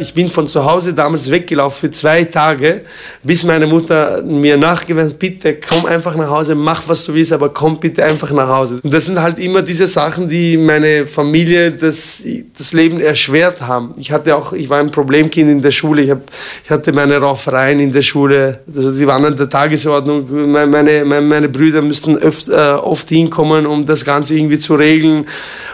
[0.01, 2.83] ich bin von zu Hause damals weggelaufen für zwei Tage,
[3.23, 7.49] bis meine Mutter mir nachgewiesen bitte komm einfach nach Hause, mach was du willst, aber
[7.49, 8.79] komm bitte einfach nach Hause.
[8.83, 12.23] Und das sind halt halt immer diese Sachen, die meine Familie das,
[12.57, 13.93] das Leben erschwert haben.
[13.97, 16.03] Ich hatte auch, ich war ein Problemkind in der Schule.
[16.03, 16.21] Ich, hab,
[16.63, 18.59] ich hatte meine Raufereien in der Schule.
[18.67, 20.51] Also die waren an der Tagesordnung.
[20.51, 25.25] Meine, meine, meine Brüder müssten oft, äh, oft hinkommen, um das Ganze irgendwie zu regeln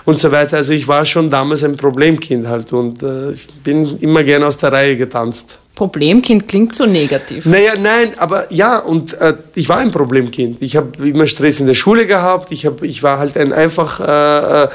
[0.06, 0.58] und so weiter.
[0.58, 4.58] Also ich war schon damals ein Problemkind halt und äh, ich bin immer gerne aus
[4.58, 5.60] der Reihe getanzt.
[5.78, 7.46] Problemkind klingt so negativ.
[7.46, 10.58] Naja, nein, aber ja, und äh, ich war ein Problemkind.
[10.60, 12.52] Ich habe immer Stress in der Schule gehabt.
[12.52, 14.00] Ich, hab, ich war halt ein einfach.
[14.00, 14.68] Äh, äh,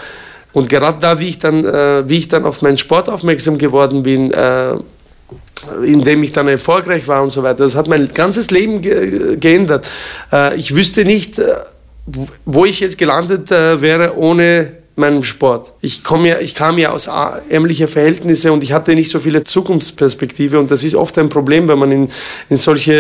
[0.53, 4.05] und gerade da, wie ich, dann, äh, wie ich dann auf meinen Sport aufmerksam geworden
[4.05, 4.75] bin, äh,
[5.85, 9.37] in dem ich dann erfolgreich war und so weiter, das hat mein ganzes Leben ge
[9.39, 9.91] geändert.
[10.33, 11.41] Äh, ich wüsste nicht,
[12.45, 15.73] wo ich jetzt gelandet wäre ohne meinem Sport.
[15.81, 17.09] Ich, komme ja, ich kam ja aus
[17.49, 21.67] ärmlichen Verhältnissen und ich hatte nicht so viele Zukunftsperspektive und das ist oft ein Problem,
[21.69, 22.09] wenn man in,
[22.51, 22.93] in solche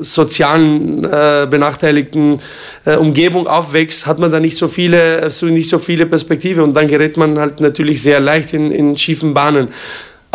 [0.00, 2.40] äh, sozialen äh, benachteiligten
[2.84, 6.74] äh, Umgebung aufwächst, hat man da nicht so viele, so, nicht so viele Perspektive und
[6.74, 9.68] dann gerät man halt natürlich sehr leicht in, in schiefen Bahnen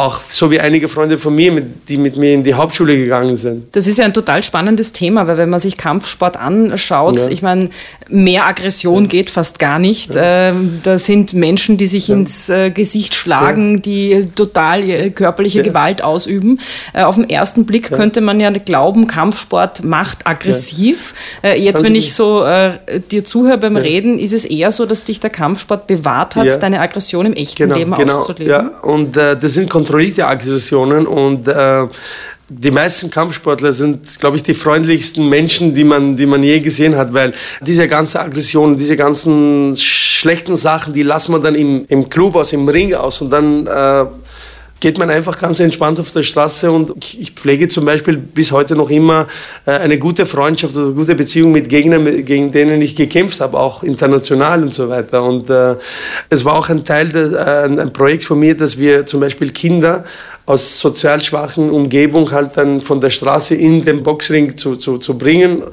[0.01, 3.75] auch so wie einige Freunde von mir, die mit mir in die Hauptschule gegangen sind.
[3.75, 7.27] Das ist ja ein total spannendes Thema, weil wenn man sich Kampfsport anschaut, ja.
[7.27, 7.69] ich meine,
[8.11, 9.09] mehr Aggression ja.
[9.09, 10.15] geht fast gar nicht.
[10.15, 10.49] Ja.
[10.49, 16.59] Ähm, da sind Menschen, die sich ins äh, Gesicht schlagen, die total körperliche Gewalt ausüben.
[16.93, 21.13] Äh, auf den ersten Blick könnte man ja glauben, Kampfsport macht aggressiv.
[21.43, 22.45] Äh, jetzt, also wenn ich so
[23.11, 26.81] dir zuhöre beim Reden, ist es eher so, dass dich der Kampfsport bewahrt hat, deine
[26.81, 28.17] Aggression im echten genau, Leben genau.
[28.17, 28.51] auszuleben.
[28.51, 31.87] Ja, und das sind kontrollierte Aggressionen und äh,
[32.53, 36.97] die meisten Kampfsportler sind, glaube ich, die freundlichsten Menschen, die man, die man je gesehen
[36.97, 42.09] hat, weil diese ganze Aggression, diese ganzen schlechten Sachen, die lassen wir dann im, im
[42.09, 44.05] Club aus, im Ring aus und dann äh,
[44.81, 48.75] geht man einfach ganz entspannt auf der Straße und ich pflege zum Beispiel bis heute
[48.75, 49.27] noch immer
[49.65, 53.83] äh, eine gute Freundschaft oder gute Beziehung mit Gegnern, gegen denen ich gekämpft habe, auch
[53.83, 55.23] international und so weiter.
[55.23, 55.75] Und äh,
[56.29, 59.51] es war auch ein Teil, des, äh, ein Projekt von mir, dass wir zum Beispiel
[59.51, 60.03] Kinder
[60.45, 65.17] aus sozial schwachen Umgebung halt dann von der Straße in den Boxring zu, zu, zu
[65.17, 65.63] bringen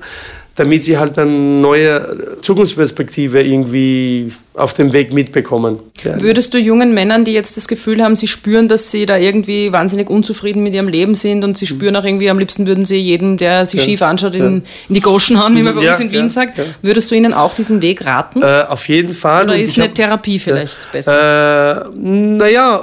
[0.59, 5.79] damit sie halt eine neue Zukunftsperspektive irgendwie auf dem Weg mitbekommen.
[6.19, 9.73] Würdest du jungen Männern, die jetzt das Gefühl haben, sie spüren, dass sie da irgendwie
[9.73, 11.69] wahnsinnig unzufrieden mit ihrem Leben sind und sie mhm.
[11.69, 13.85] spüren auch irgendwie, am liebsten würden sie jeden, der sie ja.
[13.85, 14.47] schief anschaut, in, ja.
[14.49, 17.35] in, die Goschen hauen, wie man bei ja, uns in Wien sagt, würdest du ihnen
[17.35, 18.43] auch diesen Weg raten?
[18.43, 19.45] Äh, auf jeden Fall.
[19.45, 21.85] Oder ist eine hab, Therapie vielleicht besser?
[21.87, 22.81] Äh, naja,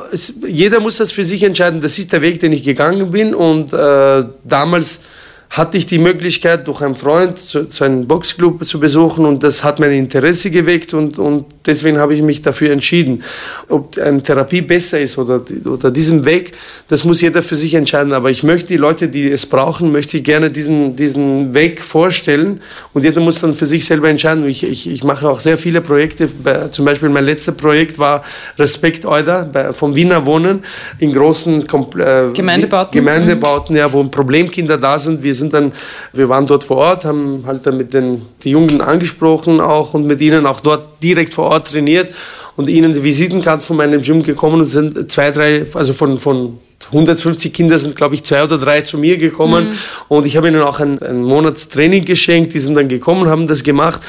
[0.48, 1.82] jeder muss das für sich entscheiden.
[1.82, 5.02] Das ist der Weg, den ich gegangen bin und äh, damals
[5.50, 9.64] hatte ich die Möglichkeit, durch einen Freund zu, zu einem Boxclub zu besuchen und das
[9.64, 13.24] hat mein Interesse geweckt und, und deswegen habe ich mich dafür entschieden.
[13.70, 16.54] Ob eine Therapie besser ist oder, oder diesen Weg,
[16.88, 18.14] das muss jeder für sich entscheiden.
[18.14, 22.62] Aber ich möchte die Leute, die es brauchen, möchte ich gerne diesen, diesen Weg vorstellen
[22.94, 24.48] und jeder muss dann für sich selber entscheiden.
[24.48, 26.28] Ich, ich, ich mache auch sehr viele Projekte.
[26.72, 28.24] Zum Beispiel mein letztes Projekt war
[28.58, 30.64] Respekt Euder vom Wiener Wohnen
[31.00, 35.24] in großen äh, Gemeindebauten, Gemeindebauten ja, wo Problemkinder da sind.
[35.24, 35.72] Wir sind dann,
[36.14, 40.08] wir waren dort vor Ort, haben halt dann mit den die Jungen angesprochen auch und
[40.08, 42.14] mit ihnen auch dort direkt vor Ort trainiert
[42.56, 46.58] und ihnen die Visitenkarte von meinem Gym gekommen und sind zwei, drei, also von, von
[46.88, 49.68] 150 Kinder sind, glaube ich, zwei oder drei zu mir gekommen.
[49.68, 49.74] Mhm.
[50.08, 52.54] Und ich habe ihnen auch einen, einen Monat Training geschenkt.
[52.54, 54.02] Die sind dann gekommen, haben das gemacht.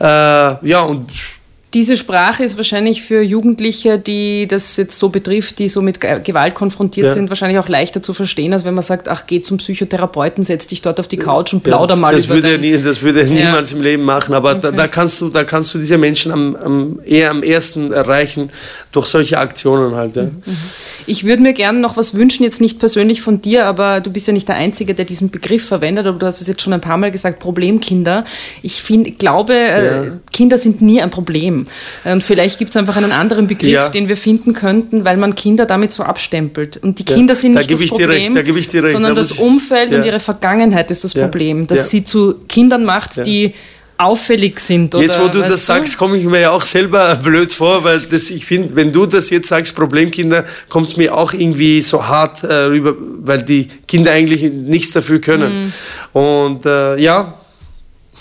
[0.00, 1.10] Äh, ja, und
[1.74, 6.54] diese Sprache ist wahrscheinlich für Jugendliche, die das jetzt so betrifft, die so mit Gewalt
[6.54, 7.12] konfrontiert ja.
[7.14, 10.66] sind, wahrscheinlich auch leichter zu verstehen, als wenn man sagt, ach, geh zum Psychotherapeuten, setz
[10.66, 13.22] dich dort auf die Couch und plauder ja, mal das über würde nie, Das würde
[13.22, 14.60] er niemals im Leben machen, aber okay.
[14.64, 18.50] da, da, kannst du, da kannst du diese Menschen am, am, eher am ersten erreichen
[18.92, 20.16] durch solche Aktionen halt.
[20.16, 20.24] Ja.
[20.24, 20.56] Mhm.
[21.06, 24.26] Ich würde mir gerne noch was wünschen, jetzt nicht persönlich von dir, aber du bist
[24.26, 26.82] ja nicht der Einzige, der diesen Begriff verwendet, aber du hast es jetzt schon ein
[26.82, 28.26] paar Mal gesagt, Problemkinder.
[28.60, 31.61] Ich find, glaube, äh, Kinder sind nie ein Problem.
[32.04, 33.88] Und vielleicht gibt es einfach einen anderen Begriff, ja.
[33.88, 36.76] den wir finden könnten, weil man Kinder damit so abstempelt.
[36.76, 39.92] Und die Kinder ja, sind nicht da das Problem, recht, recht, sondern da das Umfeld
[39.92, 43.54] und ihre Vergangenheit ist das Problem, dass sie zu Kindern macht, die
[44.02, 44.94] auffällig sind.
[44.94, 45.56] Oder, jetzt, wo du das du?
[45.56, 49.06] sagst, komme ich mir ja auch selber blöd vor, weil das, ich finde, wenn du
[49.06, 53.68] das jetzt sagst, Problemkinder, kommt es mir auch irgendwie so hart äh, rüber, weil die
[53.86, 55.72] Kinder eigentlich nichts dafür können.
[56.12, 56.20] Mhm.
[56.20, 57.34] Und äh, ja,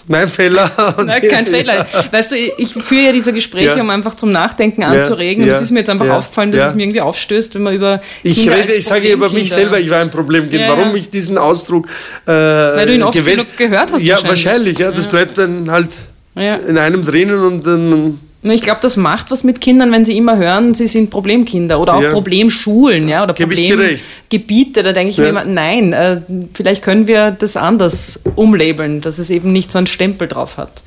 [0.08, 0.72] mein Fehler.
[1.06, 1.86] Nein, kein Fehler.
[2.12, 3.82] Weißt du, ich führe ja diese Gespräche, ja.
[3.82, 5.46] um einfach zum Nachdenken anzuregen.
[5.46, 5.52] Ja.
[5.52, 8.02] Und es ist mir jetzt einfach aufgefallen, dass es mir irgendwie aufstößt, wenn man über.
[8.24, 10.64] Ich Kinder rede, ich sage über mich selber, ich war ein Problemkind.
[10.68, 11.88] Warum ich diesen Ausdruck.
[12.26, 14.04] Äh, Weil du ihn oft genug gehört hast.
[14.04, 14.92] Ja, wahrscheinlich, wahrscheinlich ja.
[14.92, 15.90] Das bleibt dann halt
[16.36, 20.38] in einem drinnen und dann ich glaube, das macht was mit Kindern, wenn sie immer
[20.38, 22.12] hören, sie sind Problemkinder oder auch ja.
[22.12, 24.82] Problemschulen ja, oder Problemgebiete.
[24.82, 25.24] Da denke ich ja.
[25.24, 26.22] mir immer, nein, äh,
[26.54, 30.82] vielleicht können wir das anders umlabeln, dass es eben nicht so einen Stempel drauf hat.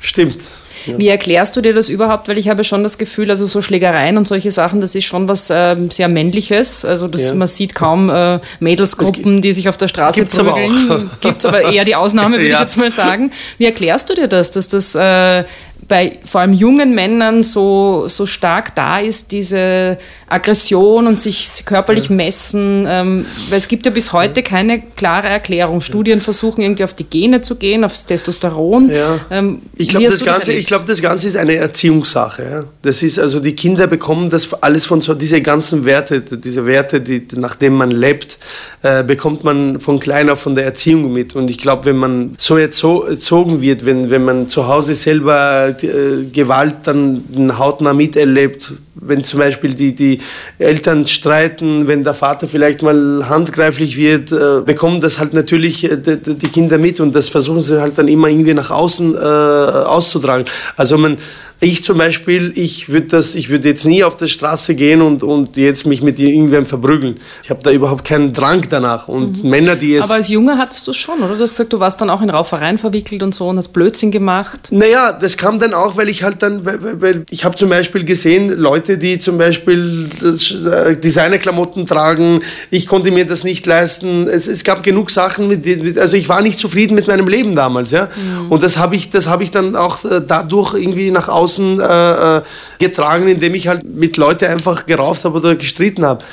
[0.00, 0.38] Stimmt.
[0.86, 0.98] Ja.
[0.98, 2.28] Wie erklärst du dir das überhaupt?
[2.28, 5.28] Weil ich habe schon das Gefühl, also so Schlägereien und solche Sachen, das ist schon
[5.28, 6.84] was äh, sehr Männliches.
[6.84, 7.34] Also das, ja.
[7.34, 11.10] man sieht kaum äh, Mädelsgruppen, die sich auf der Straße gibt's prügeln.
[11.20, 12.56] Gibt es aber eher die Ausnahme, würde ja.
[12.56, 13.32] ich jetzt mal sagen.
[13.58, 15.44] Wie erklärst du dir das, dass das äh,
[15.88, 22.10] bei vor allem jungen Männern so, so stark da ist, diese Aggression und sich körperlich
[22.10, 22.86] messen.
[22.88, 25.80] Ähm, weil es gibt ja bis heute keine klare Erklärung.
[25.80, 28.90] Studien versuchen irgendwie auf die Gene zu gehen, aufs Testosteron.
[28.90, 29.20] Ja.
[29.30, 32.42] Ähm, ich glaube, das, Ganze, das glaub, das Ganze ist eine Erziehungssache.
[32.50, 32.64] Ja?
[32.82, 37.00] Das ist also, die Kinder bekommen das alles von so, diese ganzen Werte, diese Werte,
[37.00, 38.38] die, nach denen man lebt,
[38.82, 41.34] äh, bekommt man von klein auf von der Erziehung mit.
[41.34, 46.24] Und ich glaube, wenn man so erzogen wird, wenn, wenn man zu Hause selber äh,
[46.32, 50.20] Gewalt dann hautnah miterlebt, wenn zum Beispiel die, die
[50.58, 55.96] Eltern streiten, wenn der Vater vielleicht mal handgreiflich wird, äh, bekommen das halt natürlich äh,
[55.96, 59.18] die, die, Kinder mit und das versuchen sie halt dann immer irgendwie nach außen äh,
[59.18, 60.46] auszutragen.
[60.76, 61.16] Also man,
[61.62, 65.22] ich zum Beispiel, ich würde das, ich würde jetzt nie auf der Straße gehen und,
[65.22, 67.20] und jetzt mich mit irgendwem verprügeln.
[67.44, 69.06] Ich habe da überhaupt keinen Drang danach.
[69.06, 69.50] Und mhm.
[69.50, 70.02] Männer, die es.
[70.02, 71.36] Aber als Junge hattest du es schon, oder?
[71.36, 74.10] Du hast gesagt, du warst dann auch in Raufereien verwickelt und so und hast Blödsinn
[74.10, 74.70] gemacht.
[74.72, 78.04] Naja, das kam dann auch, weil ich halt dann, weil, weil ich habe zum Beispiel
[78.04, 84.26] gesehen, Leute, die zum Beispiel äh, Designerklamotten tragen, ich konnte mir das nicht leisten.
[84.26, 87.92] Es, es gab genug Sachen, mit, also ich war nicht zufrieden mit meinem Leben damals,
[87.92, 88.06] ja.
[88.06, 88.50] Mhm.
[88.50, 91.80] Und das habe ich, das habe ich dann auch äh, dadurch irgendwie nach außen außen
[91.80, 92.42] äh, äh,
[92.78, 96.24] getragen, indem ich halt mit Leuten einfach gerauft habe oder gestritten habe.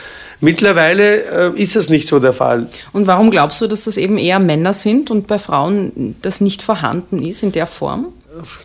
[0.41, 2.67] Mittlerweile äh, ist das nicht so der Fall.
[2.93, 6.61] Und warum glaubst du, dass das eben eher Männer sind und bei Frauen das nicht
[6.61, 8.07] vorhanden ist in der Form?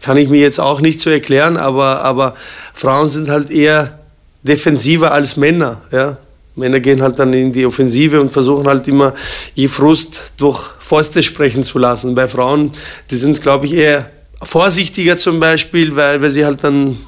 [0.01, 2.37] Kann ich mir jetzt auch nicht so erklären, aber, aber
[2.75, 3.99] Frauen sind halt eher
[4.45, 5.81] defensiver als Männer.
[5.91, 6.17] Ja?
[6.55, 9.15] Männer gehen halt dann in die Offensive und versuchen halt immer,
[9.55, 12.15] je Frust durch Fäuste sprechen zu lassen.
[12.15, 12.71] Bei Frauen,
[13.11, 14.11] die sind, glaube ich, eher
[14.45, 16.99] vorsichtiger zum Beispiel, weil, weil sie halt dann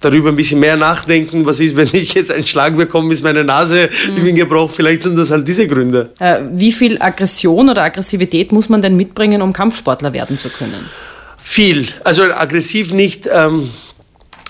[0.00, 3.44] darüber ein bisschen mehr nachdenken, was ist, wenn ich jetzt einen Schlag bekomme, ist meine
[3.44, 4.26] Nase mhm.
[4.26, 4.70] im Gebrauch.
[4.70, 6.10] Vielleicht sind das halt diese Gründe.
[6.18, 10.88] Äh, wie viel Aggression oder Aggressivität muss man denn mitbringen, um Kampfsportler werden zu können?
[11.40, 11.86] Viel.
[12.04, 13.28] Also aggressiv nicht.
[13.32, 13.70] Ähm,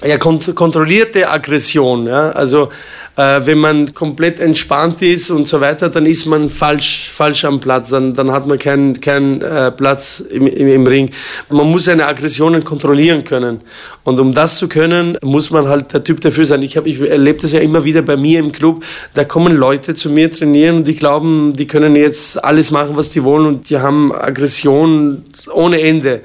[0.05, 2.07] ja, kont kontrollierte Aggression.
[2.07, 2.31] Ja?
[2.31, 2.71] Also
[3.17, 7.59] äh, wenn man komplett entspannt ist und so weiter, dann ist man falsch, falsch am
[7.59, 7.91] Platz.
[7.91, 11.11] Dann, dann hat man keinen keinen äh, Platz im, im, im, Ring.
[11.51, 13.61] Man muss seine Aggressionen kontrollieren können.
[14.05, 16.63] Und um das zu können, muss man halt der Typ dafür sein.
[16.63, 18.85] Ich, hab, ich erlebe das ja immer wieder bei mir im Club.
[19.15, 23.11] Da kommen Leute zu mir trainieren und die glauben, die können jetzt alles machen, was
[23.11, 26.21] die wollen und die haben Aggression ohne Ende.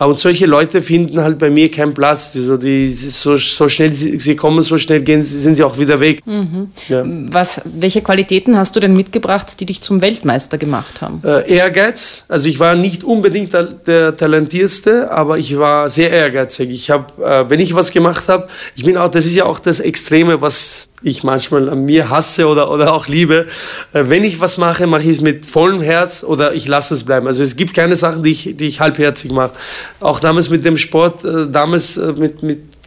[0.00, 2.34] Aber solche Leute finden halt bei mir keinen Platz.
[2.36, 5.98] Also die, so, so schnell sie, sie kommen, so schnell gehen, sind sie auch wieder
[6.00, 6.24] weg.
[6.24, 6.68] Mhm.
[6.88, 7.02] Ja.
[7.04, 11.20] Was, welche Qualitäten hast du denn mitgebracht, die dich zum Weltmeister gemacht haben?
[11.24, 12.24] Äh, Ehrgeiz.
[12.28, 16.70] Also ich war nicht unbedingt der, der talentierste, aber ich war sehr ehrgeizig.
[16.70, 19.58] Ich habe, äh, wenn ich was gemacht habe, ich bin auch, das ist ja auch
[19.58, 23.46] das Extreme, was ich manchmal an mir hasse oder, oder auch liebe.
[23.92, 27.04] Äh, wenn ich was mache, mache ich es mit vollem Herz oder ich lasse es
[27.04, 27.26] bleiben.
[27.26, 29.52] Also es gibt keine Sachen, die ich, die ich halbherzig mache.
[30.00, 32.77] Auch damals mit dem Sport, äh, damals äh, mit, mit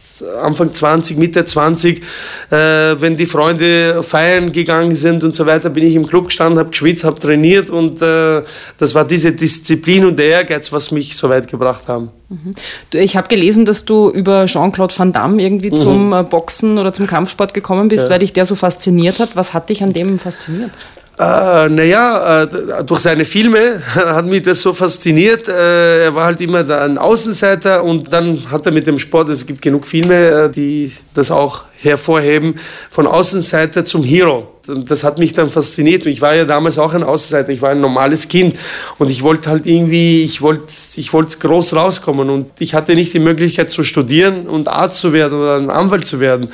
[0.42, 2.02] Anfang 20, Mitte 20,
[2.50, 2.56] äh,
[3.00, 6.70] wenn die Freunde feiern gegangen sind und so weiter, bin ich im Club gestanden, habe
[6.70, 8.42] geschwitzt, habe trainiert und äh,
[8.78, 12.10] das war diese Disziplin und der Ehrgeiz, was mich so weit gebracht haben.
[12.28, 12.54] Mhm.
[12.92, 15.76] Ich habe gelesen, dass du über Jean-Claude Van Damme irgendwie mhm.
[15.76, 18.10] zum äh, Boxen oder zum Kampfsport gekommen bist, ja.
[18.10, 19.36] weil dich der so fasziniert hat.
[19.36, 20.70] Was hat dich an dem fasziniert?
[21.18, 25.46] Äh, naja, äh, durch seine Filme hat mich das so fasziniert.
[25.46, 29.46] Äh, er war halt immer ein Außenseiter und dann hat er mit dem Sport, es
[29.46, 32.58] gibt genug Filme, äh, die das auch hervorheben,
[32.90, 34.48] von Außenseiter zum Hero.
[34.66, 36.06] Das hat mich dann fasziniert.
[36.06, 37.50] Ich war ja damals auch ein Außenseiter.
[37.50, 38.56] Ich war ein normales Kind
[38.98, 43.12] und ich wollte halt irgendwie, ich wollte, ich wollte groß rauskommen und ich hatte nicht
[43.12, 46.48] die Möglichkeit zu studieren und Arzt zu werden oder ein Anwalt zu werden.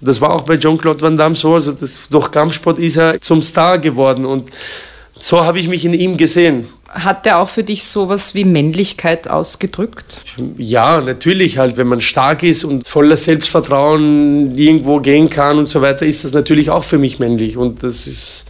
[0.00, 1.54] Das war auch bei Jean-Claude Van Damme so.
[1.54, 4.50] Also das, durch Kampfsport ist er zum Star geworden und
[5.18, 6.68] so habe ich mich in ihm gesehen.
[6.88, 10.24] Hat der auch für dich sowas wie Männlichkeit ausgedrückt?
[10.56, 15.82] Ja, natürlich halt, wenn man stark ist und voller Selbstvertrauen irgendwo gehen kann und so
[15.82, 17.58] weiter, ist das natürlich auch für mich männlich.
[17.58, 18.46] Und das ist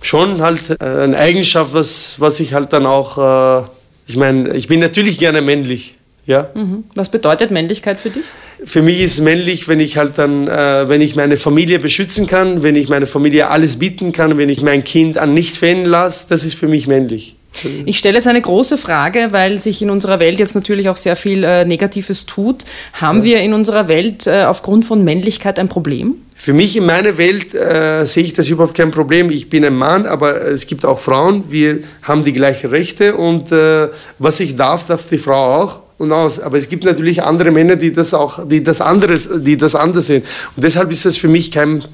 [0.00, 3.18] schon halt eine Eigenschaft, was, was ich halt dann auch,
[3.62, 3.66] äh,
[4.06, 5.96] ich meine, ich bin natürlich gerne männlich.
[6.24, 6.48] Ja.
[6.54, 6.84] Mhm.
[6.94, 8.24] Was bedeutet Männlichkeit für dich?
[8.64, 12.62] Für mich ist männlich, wenn ich halt dann, äh, wenn ich meine Familie beschützen kann,
[12.62, 16.28] wenn ich meiner Familie alles bieten kann, wenn ich mein Kind an nichts wenden lasse,
[16.28, 17.36] das ist für mich männlich.
[17.86, 21.16] Ich stelle jetzt eine große Frage, weil sich in unserer Welt jetzt natürlich auch sehr
[21.16, 22.64] viel äh, Negatives tut.
[22.92, 23.24] Haben ja.
[23.24, 26.14] wir in unserer Welt äh, aufgrund von Männlichkeit ein Problem?
[26.34, 29.30] Für mich in meiner Welt äh, sehe ich das überhaupt kein Problem.
[29.30, 31.44] Ich bin ein Mann, aber es gibt auch Frauen.
[31.48, 36.12] Wir haben die gleichen Rechte und äh, was ich darf, darf die Frau auch und
[36.12, 36.40] aus.
[36.40, 40.06] Aber es gibt natürlich andere Männer, die das auch, die das anderes, die das anders
[40.06, 40.22] sehen.
[40.56, 41.84] Und deshalb ist das für mich kein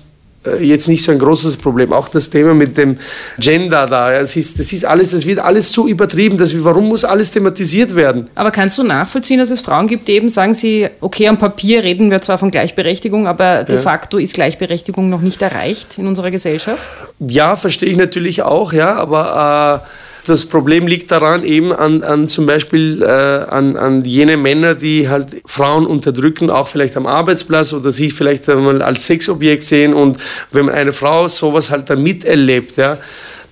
[0.46, 1.92] äh, jetzt nicht so ein großes Problem.
[1.92, 2.98] Auch das Thema mit dem
[3.38, 6.36] Gender da, das ist, das ist alles, das wird alles zu übertrieben.
[6.38, 8.28] Das, warum muss alles thematisiert werden?
[8.34, 11.82] Aber kannst du nachvollziehen, dass es Frauen gibt, die eben sagen, sie, okay, am Papier
[11.82, 13.80] reden wir zwar von Gleichberechtigung, aber de ja.
[13.80, 16.82] facto ist Gleichberechtigung noch nicht erreicht in unserer Gesellschaft?
[17.20, 19.88] Ja, verstehe ich natürlich auch, ja, aber äh,
[20.26, 25.08] das Problem liegt daran eben an, an zum Beispiel äh, an, an jene Männer, die
[25.08, 29.94] halt Frauen unterdrücken, auch vielleicht am Arbeitsplatz oder sich vielleicht einmal als Sexobjekt sehen.
[29.94, 30.18] Und
[30.50, 32.98] wenn eine Frau sowas halt dann miterlebt, ja,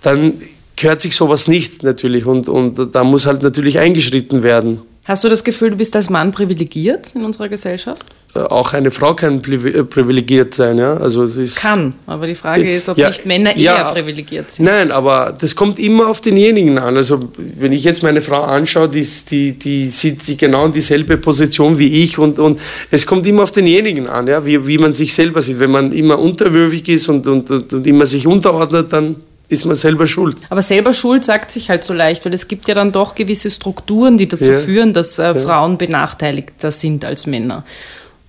[0.02, 0.34] dann
[0.76, 4.80] gehört sich sowas nicht natürlich und, und da muss halt natürlich eingeschritten werden.
[5.04, 8.04] Hast du das Gefühl, du bist als Mann privilegiert in unserer Gesellschaft?
[8.34, 10.78] Äh, auch eine Frau kann äh, privilegiert sein.
[10.78, 10.96] Ja?
[10.96, 14.52] Also es ist, kann, aber die Frage ist, ob ja, nicht Männer eher ja, privilegiert
[14.52, 14.64] sind.
[14.64, 16.96] Nein, aber das kommt immer auf denjenigen an.
[16.96, 21.18] Also wenn ich jetzt meine Frau anschaue, die, die, die sieht sie genau in dieselbe
[21.18, 22.58] Position wie ich und, und
[22.90, 24.46] es kommt immer auf denjenigen an, ja?
[24.46, 25.58] wie, wie man sich selber sieht.
[25.58, 29.16] Wenn man immer unterwürfig ist und, und, und immer sich unterordnet, dann
[29.48, 30.36] ist man selber schuld.
[30.48, 33.50] Aber selber schuld sagt sich halt so leicht, weil es gibt ja dann doch gewisse
[33.50, 34.58] Strukturen, die dazu ja.
[34.58, 37.62] führen, dass äh, Frauen benachteiligter sind als Männer.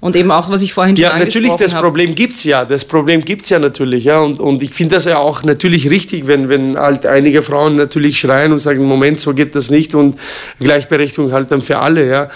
[0.03, 1.47] Und eben auch, was ich vorhin schon ja, angesprochen habe.
[1.47, 2.65] Ja, natürlich, das Problem gibt es ja.
[2.65, 4.03] Das Problem gibt es ja natürlich.
[4.03, 4.19] Ja.
[4.19, 8.19] Und, und ich finde das ja auch natürlich richtig, wenn, wenn halt einige Frauen natürlich
[8.19, 10.19] schreien und sagen, Moment, so geht das nicht und
[10.59, 12.05] Gleichberechtigung halt dann für alle.
[12.05, 12.29] Ja.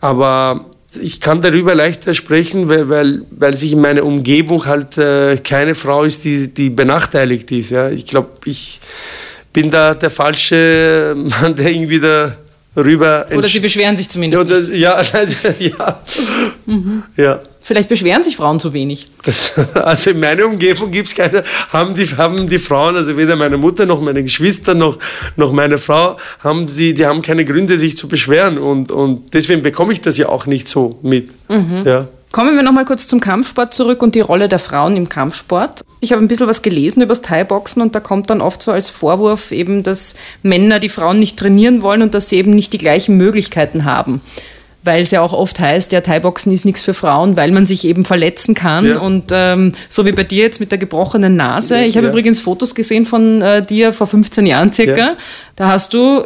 [0.00, 0.64] Aber
[1.00, 5.76] ich kann darüber leichter sprechen, weil, weil, weil sich in meiner Umgebung halt äh, keine
[5.76, 7.70] Frau ist, die, die benachteiligt ist.
[7.70, 7.88] Ja.
[7.88, 8.80] Ich glaube, ich
[9.52, 12.36] bin da der falsche Mann, der irgendwie da
[12.76, 13.26] rüber.
[13.34, 14.48] Oder sie beschweren sich zumindest.
[14.48, 16.00] Ja, das, ja, also, ja.
[16.66, 17.02] Mhm.
[17.16, 17.40] ja.
[17.64, 19.06] Vielleicht beschweren sich Frauen zu wenig.
[19.24, 23.36] Das, also in meiner Umgebung gibt es keine, haben die, haben die Frauen, also weder
[23.36, 24.98] meine Mutter noch meine Geschwister noch,
[25.36, 28.58] noch meine Frau, haben sie, die haben keine Gründe, sich zu beschweren.
[28.58, 31.28] Und, und deswegen bekomme ich das ja auch nicht so mit.
[31.48, 31.82] Mhm.
[31.84, 32.08] Ja.
[32.32, 35.82] Kommen wir nochmal kurz zum Kampfsport zurück und die Rolle der Frauen im Kampfsport.
[36.00, 38.72] Ich habe ein bisschen was gelesen über das Thai-Boxen und da kommt dann oft so
[38.72, 42.72] als Vorwurf eben, dass Männer die Frauen nicht trainieren wollen und dass sie eben nicht
[42.72, 44.22] die gleichen Möglichkeiten haben.
[44.82, 47.84] Weil es ja auch oft heißt, ja, Thai-Boxen ist nichts für Frauen, weil man sich
[47.84, 48.86] eben verletzen kann.
[48.86, 48.98] Ja.
[48.98, 51.84] Und ähm, so wie bei dir jetzt mit der gebrochenen Nase.
[51.84, 52.12] Ich habe Ja.
[52.12, 54.96] übrigens Fotos gesehen von äh, dir vor 15 Jahren circa.
[54.96, 55.16] Ja.
[55.54, 56.24] Da hast du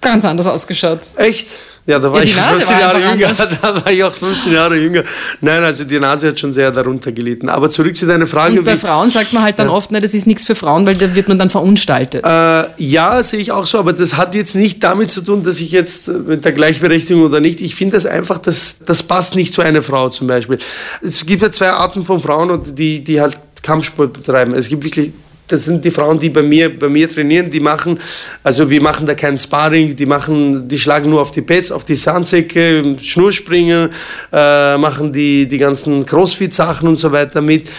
[0.00, 1.00] ganz anders ausgeschaut.
[1.16, 1.48] Echt?
[1.88, 3.12] Ja, da war Ja, ich Nase 15 war Jahre jünger.
[3.12, 3.48] anders.
[3.62, 5.02] Da war ich auch 15 Jahre jünger.
[5.40, 7.48] Nein, also die Nase hat schon sehr darunter gelitten.
[7.48, 8.58] Aber zurück zu deiner Frage.
[8.58, 10.96] Und bei Frauen sagt man halt dann oft, ne, das ist nichts für Frauen, weil
[10.96, 12.22] da wird man dann verunstaltet.
[12.26, 15.62] Äh, ja, sehe ich auch so, aber das hat jetzt nicht damit zu tun, dass
[15.62, 17.62] ich jetzt mit der Gleichberechtigung oder nicht.
[17.62, 20.58] Ich finde das einfach, das, das passt nicht zu einer Frau zum Beispiel.
[21.00, 24.52] Es gibt ja zwei Arten von Frauen, die, die halt Kampfsport betreiben.
[24.52, 25.14] Es gibt wirklich,
[25.48, 27.98] das sind die Frauen, die bei mir, bei mir trainieren, die machen,
[28.42, 31.84] also wir machen da keinen Sparring, die machen, die schlagen nur auf die Pads, auf
[31.84, 33.90] die Sandsäcke, Schnurspringen,
[34.32, 37.70] äh, machen die, die ganzen Crossfit-Sachen und so weiter mit.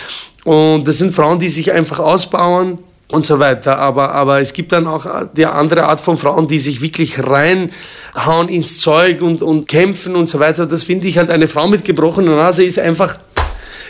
[0.43, 2.79] Und das sind Frauen, die sich einfach ausbauen
[3.11, 3.77] und so weiter.
[3.77, 5.05] Aber, aber es gibt dann auch
[5.35, 10.27] die andere Art von Frauen, die sich wirklich reinhauen ins Zeug und, und kämpfen und
[10.27, 10.65] so weiter.
[10.65, 13.17] Das finde ich halt, eine Frau mit gebrochener Nase ist einfach,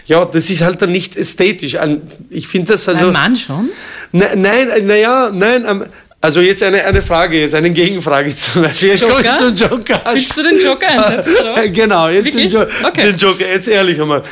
[0.09, 1.77] ja, das ist halt dann nicht ästhetisch.
[2.29, 3.07] Ich finde das also...
[3.07, 3.69] Ein Mann schon?
[4.11, 5.83] Ne- Nein, naja, nein.
[6.19, 8.89] Also jetzt eine, eine Frage, jetzt eine Gegenfrage zum Beispiel.
[8.89, 9.37] Jetzt Joker?
[9.37, 10.01] zum Joker.
[10.11, 11.33] Willst du den Joker einsetzen,
[11.73, 13.03] genau, jetzt den, jo Okay.
[13.11, 13.47] den Joker.
[13.47, 14.23] Jetzt ehrlich einmal.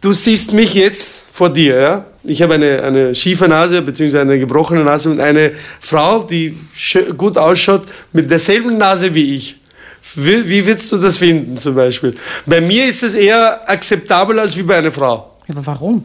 [0.00, 2.04] Du siehst mich jetzt vor dir, ja?
[2.24, 6.56] Ich habe eine, eine schiefe Nase, beziehungsweise eine gebrochene Nase und eine Frau, die
[7.16, 9.56] gut ausschaut, mit derselben Nase wie ich.
[10.14, 12.16] Wie, wie würdest du das finden, zum Beispiel?
[12.46, 15.36] Bei mir ist es eher akzeptabel als wie bei einer Frau.
[15.48, 16.04] Aber warum?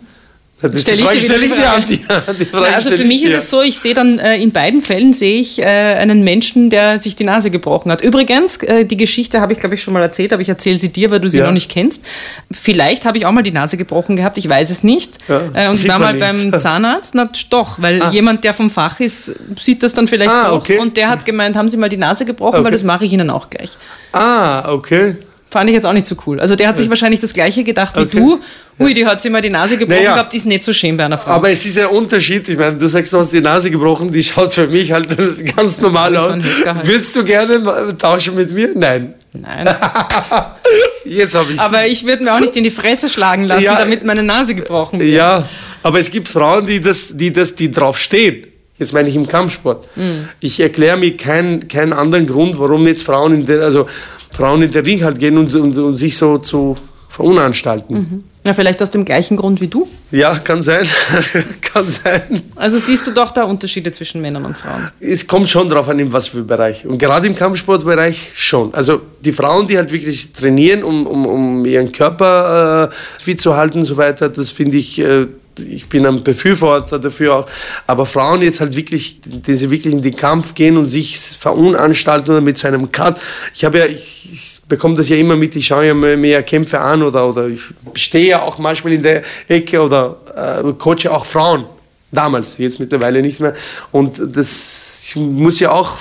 [0.69, 1.83] Das Stell die ich stelle ich dir an.
[1.87, 2.03] die Die,
[2.45, 4.51] Frage Ja, also stelle für mich ich ist es so, ich sehe dann äh, in
[4.51, 8.01] beiden Fällen sehe ich äh, einen Menschen, der sich die Nase gebrochen hat.
[8.01, 10.89] Übrigens, äh, die Geschichte habe ich glaube ich schon mal erzählt, aber ich erzähle sie
[10.89, 11.45] dir, weil du sie Ja.
[11.45, 12.05] noch nicht kennst.
[12.51, 15.17] Vielleicht habe ich auch mal die Nase gebrochen gehabt, ich weiß es nicht.
[15.27, 16.51] Ja, äh, und ich war mal man nicht.
[16.51, 20.49] beim Zahnarzt, na doch, weil jemand, der vom Fach ist, sieht das dann vielleicht Ah,
[20.51, 20.57] auch.
[20.57, 20.77] okay.
[20.79, 22.63] Und der hat gemeint, haben Sie mal die Nase gebrochen, Okay.
[22.65, 23.71] weil das mache ich Ihnen auch gleich.
[24.11, 25.17] Ah, okay.
[25.53, 26.39] Fand ich jetzt auch nicht so cool.
[26.39, 28.17] Also der hat sich wahrscheinlich das gleiche gedacht wie Okay.
[28.17, 28.39] du.
[28.79, 30.15] Ui, die hat sich mal die Nase gebrochen Naja.
[30.15, 31.31] gehabt, ist nicht so schön bei einer Frau.
[31.31, 32.49] Aber es ist ein Unterschied.
[32.49, 35.07] Ich meine, du sagst, du hast die Nase gebrochen, die schaut für mich halt
[35.55, 36.31] ganz normal aus.
[36.31, 36.43] halt.
[36.87, 38.71] Würdest du gerne tauschen mit mir?
[38.75, 39.13] Nein.
[39.33, 39.67] Nein.
[41.05, 43.77] Jetzt habe ich Aber ich würde mir auch nicht in die Fresse schlagen lassen, Ja.
[43.77, 45.09] damit meine Nase gebrochen wird.
[45.09, 45.43] Ja,
[45.83, 48.47] aber es gibt Frauen, die das, die das, die drauf stehen.
[48.79, 49.87] Jetzt meine ich im Kampfsport.
[49.95, 50.27] Mhm.
[50.39, 53.87] Ich erkläre mir keinen keinen anderen Grund, warum jetzt Frauen in den, also
[54.33, 56.77] Frauen in den Ring halt gehen und, und, und sich so zu
[57.09, 58.23] verunanstalten.
[58.45, 59.87] Ja, vielleicht aus dem gleichen Grund wie du.
[60.11, 60.85] Ja, kann sein.
[61.61, 62.41] kann sein.
[62.55, 64.89] Also siehst du doch da Unterschiede zwischen Männern und Frauen.
[64.99, 66.85] Es kommt schon drauf an, in was für Bereich.
[66.85, 68.73] Und gerade im Kampfsportbereich schon.
[68.73, 73.55] Also die Frauen, die halt wirklich trainieren, um, um, um ihren Körper äh, fit zu
[73.55, 75.27] halten und so weiter, das finde ich, äh,
[75.59, 77.47] ich bin ein Befürworter dafür auch.
[77.87, 82.31] Aber Frauen jetzt halt wirklich, die sie wirklich in den Kampf gehen und sich verunanstalten
[82.31, 83.19] oder mit so einem Cut.
[83.53, 86.43] Ich habe ja, ich, ich bekomme das ja immer mit, ich schaue ja mir mehr
[86.43, 87.61] Kämpfe an oder, oder ich
[87.95, 91.65] stehe ja auch manchmal in der Ecke oder äh, coache auch Frauen.
[92.11, 93.55] Damals, jetzt mittlerweile nicht mehr.
[93.91, 95.97] Und das ich muss ja auch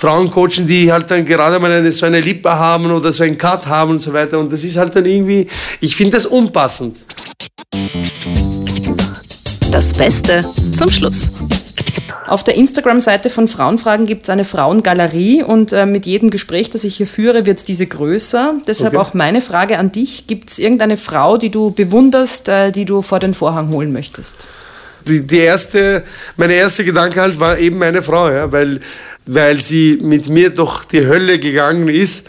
[0.00, 3.36] Frauen coachen, die halt dann gerade mal eine, so eine Lippe haben oder so einen
[3.36, 4.38] Cut haben und so weiter.
[4.38, 5.46] Und das ist halt dann irgendwie,
[5.82, 7.04] ich finde das unpassend.
[9.70, 10.42] Das Beste
[10.78, 11.28] zum Schluss.
[12.28, 16.84] Auf der Instagram-Seite von Frauenfragen gibt es eine Frauengalerie und äh, mit jedem Gespräch, das
[16.84, 18.54] ich hier führe, wird diese größer.
[18.66, 19.02] Deshalb Okay.
[19.02, 20.26] auch meine Frage an dich.
[20.26, 24.48] Gibt es irgendeine Frau, die du bewunderst, äh, die du vor den Vorhang holen möchtest?
[25.06, 26.02] Die, die erste,
[26.36, 28.80] meine erste Gedanke halt war eben meine Frau, ja, weil,
[29.26, 32.28] weil sie mit mir durch die Hölle gegangen ist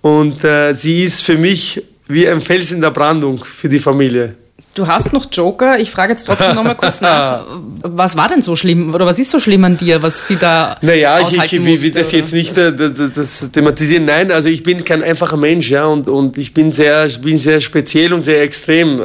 [0.00, 4.34] und äh, sie ist für mich wie ein Fels in der Brandung für die Familie.
[4.74, 5.78] Du hast noch Joker.
[5.80, 7.44] Ich frage jetzt trotzdem noch mal kurz nach.
[7.82, 10.76] Was war denn so schlimm oder was ist so schlimm an dir, was sie da
[10.82, 12.16] Naja, ich, ich aushalten will, musste, das oder?
[12.18, 14.04] jetzt nicht äh, das, das thematisieren.
[14.04, 17.58] Nein, also ich bin kein einfacher Mensch, ja, und, und ich bin sehr, bin sehr
[17.58, 19.00] speziell und sehr extrem.
[19.00, 19.04] Äh,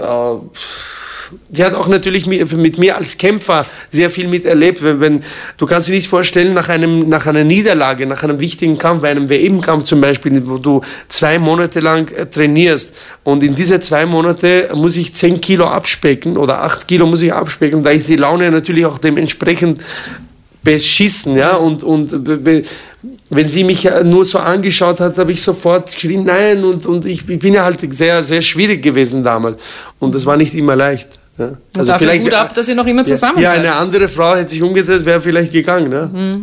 [1.52, 4.84] Sie hat auch natürlich mit, mir als Kämpfer sehr viel miterlebt.
[4.84, 5.24] Wenn, wenn,
[5.58, 9.12] du kannst dir nicht vorstellen, nach, einem, nach einer Niederlage, nach einem wichtigen Kampf, bei
[9.12, 14.06] einem WM-Kampf zum Beispiel, wo du zwei Monate lang äh, trainierst und in diese zwei
[14.06, 17.84] Monate muss ich zehn Kilo abspecken oder acht Kilo muss ich abspecken.
[17.84, 19.82] Da ist die Laune natürlich auch dementsprechend
[20.64, 22.12] beschissen, ja, und, und
[23.30, 27.06] wenn sie mich ja nur so angeschaut hat, habe ich sofort geschrien, nein, und, und
[27.06, 29.62] ich, ich bin ja halt sehr, sehr schwierig gewesen damals
[30.00, 31.20] und das war nicht immer leicht.
[31.38, 31.52] Ja.
[31.78, 33.60] Also dafür Hut ab, dass ihr noch immer zusammen ja, seid.
[33.60, 35.90] eine andere Frau hätte sich umgedreht, wäre vielleicht gegangen.
[35.90, 36.42] Ne?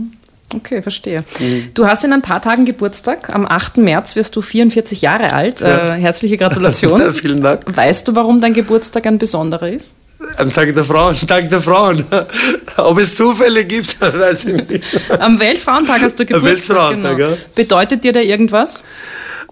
[0.55, 1.25] Okay, verstehe.
[1.39, 1.71] Mhm.
[1.75, 3.31] Du hast in ein paar Tagen Geburtstag.
[3.31, 3.79] Am 8.
[3.79, 5.61] März wirst du 44 Jahre alt.
[5.61, 5.95] Ja.
[5.95, 7.15] Äh, herzliche Gratulation.
[7.15, 7.63] Vielen Dank.
[7.67, 9.95] Weißt du, warum dein Geburtstag ein besonderer ist?
[10.37, 12.05] Ein Tag der Frauen, Tag der Frauen.
[12.77, 14.85] Ob es Zufälle gibt, weiß ich nicht.
[15.19, 16.77] Am Weltfrauentag hast du Geburtstag.
[16.77, 17.31] Am Weltfrauentag, genau.
[17.31, 17.37] ja.
[17.55, 18.83] Bedeutet dir da irgendwas?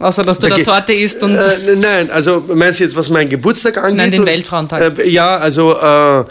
[0.01, 1.37] Außer, dass du da, da Torte isst und.
[1.37, 3.97] Äh, nein, also meinst du jetzt, was meinen Geburtstag angeht?
[3.97, 4.99] Nein, den Weltfrauentag.
[4.99, 6.27] Äh, ja, also äh, da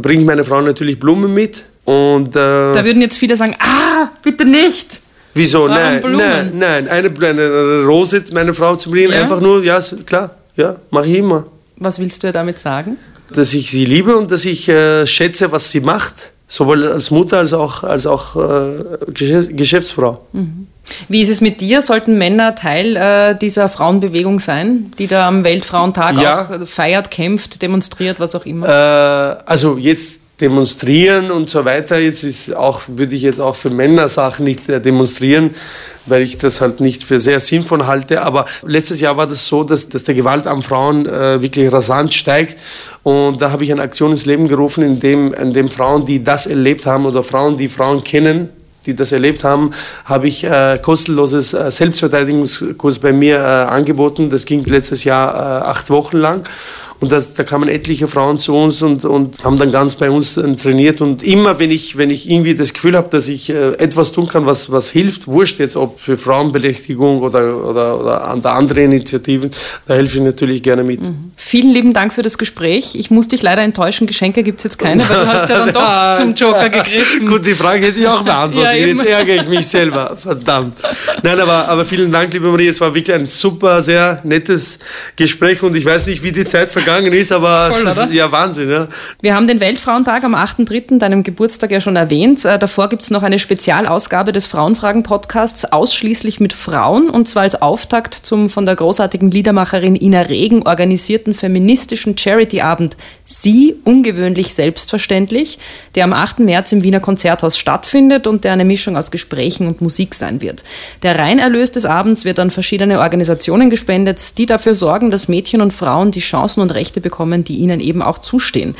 [0.00, 1.62] bringt meine Frau natürlich Blumen mit.
[1.84, 5.00] Und, äh, da würden jetzt viele sagen: Ah, bitte nicht!
[5.34, 5.62] Wieso?
[5.62, 6.18] Warum nein, Blumen?
[6.18, 6.88] nein, nein.
[6.88, 9.20] Eine, eine Rose, meine Frau zu bringen, ja?
[9.20, 11.46] einfach nur, ja, klar, ja, mache ich immer.
[11.76, 12.98] Was willst du ihr damit sagen?
[13.30, 17.38] Dass ich sie liebe und dass ich äh, schätze, was sie macht, sowohl als Mutter
[17.38, 20.20] als auch als auch äh, Geschäftsfrau.
[20.32, 20.66] Mhm.
[21.08, 21.80] Wie ist es mit dir?
[21.80, 26.42] Sollten Männer Teil äh, dieser Frauenbewegung sein, die da am Weltfrauentag ja.
[26.42, 28.68] auch feiert, kämpft, demonstriert, was auch immer?
[28.68, 31.98] Äh, also jetzt demonstrieren und so weiter.
[31.98, 35.54] Jetzt ist auch, würde ich jetzt auch für Männer Sachen nicht äh, demonstrieren,
[36.06, 38.22] weil ich das halt nicht für sehr sinnvoll halte.
[38.22, 42.12] Aber letztes Jahr war das so, dass, dass der Gewalt an Frauen äh, wirklich rasant
[42.12, 42.58] steigt.
[43.04, 46.22] Und da habe ich eine Aktion ins Leben gerufen, in dem, in dem Frauen, die
[46.22, 48.50] das erlebt haben oder Frauen, die Frauen kennen,
[48.86, 49.70] die das erlebt haben,
[50.04, 54.28] habe ich äh, kostenloses äh, Selbstverteidigungskurs bei mir äh, angeboten.
[54.28, 56.48] Das ging letztes Jahr äh, acht Wochen lang.
[57.02, 60.36] Und das, da kamen etliche Frauen zu uns und, und haben dann ganz bei uns
[60.36, 61.00] äh, trainiert.
[61.00, 64.28] Und immer, wenn ich, wenn ich irgendwie das Gefühl habe, dass ich äh, etwas tun
[64.28, 69.50] kann, was, was hilft, wurscht jetzt, ob für Frauenberechtigung oder, oder, oder an andere Initiativen,
[69.88, 71.00] da helfe ich natürlich gerne mit.
[71.00, 71.32] Mhm.
[71.34, 72.94] Vielen lieben Dank für das Gespräch.
[72.94, 75.72] Ich muss dich leider enttäuschen, Geschenke gibt es jetzt keine, weil du hast ja dann
[75.72, 77.26] doch zum Joker gegriffen.
[77.26, 78.74] Gut, die Frage hätte ich auch beantwortet.
[78.76, 80.16] ja, jetzt ärgere ich mich selber.
[80.22, 80.78] Verdammt.
[81.24, 82.68] Nein, aber, aber vielen Dank, liebe Marie.
[82.68, 84.78] Es war wirklich ein super, sehr nettes
[85.16, 88.12] Gespräch und ich weiß nicht, wie die Zeit vergangen gegangen ist, aber Voll, es ist
[88.12, 88.70] ja Wahnsinn.
[88.70, 88.88] Ja.
[89.20, 92.44] Wir haben den Weltfrauentag am 8.3., deinem Geburtstag ja schon erwähnt.
[92.44, 97.60] Äh, davor gibt es noch eine Spezialausgabe des Frauenfragen-Podcasts, ausschließlich mit Frauen, und zwar als
[97.60, 102.96] Auftakt zum von der großartigen Liedermacherin Ina Regen organisierten feministischen Charity-Abend
[103.32, 105.58] Sie ungewöhnlich selbstverständlich,
[105.94, 106.40] der am 8.
[106.40, 110.64] März im Wiener Konzerthaus stattfindet und der eine Mischung aus Gesprächen und Musik sein wird.
[111.02, 115.72] Der Reinerlös des Abends wird an verschiedene Organisationen gespendet, die dafür sorgen, dass Mädchen und
[115.72, 118.76] Frauen die Chancen und Rechte bekommen, die ihnen eben auch zustehen.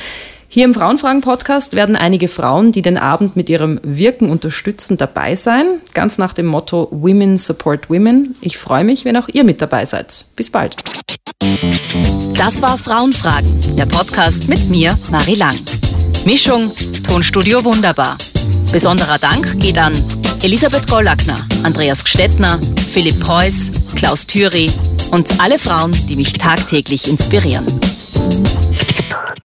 [0.48, 5.80] Hier im Frauenfragen-Podcast werden einige Frauen, die den Abend mit ihrem Wirken unterstützen, dabei sein.
[5.94, 8.34] Ganz nach dem Motto Women Support Women.
[8.42, 10.26] Ich freue mich, wenn auch ihr mit dabei seid.
[10.36, 10.76] Bis bald.
[11.42, 15.56] Das war Frauenfragen, der Podcast mit mir, Marie Lang.
[16.24, 16.70] Mischung,
[17.02, 18.16] Tonstudio Wunderbar.
[18.70, 19.92] Besonderer Dank geht an
[20.42, 22.60] Elisabeth Gollackner, Andreas Gstettner,
[22.92, 24.70] Philipp Preuß, Klaus Thüry
[25.10, 27.66] und alle Frauen, die mich tagtäglich inspirieren.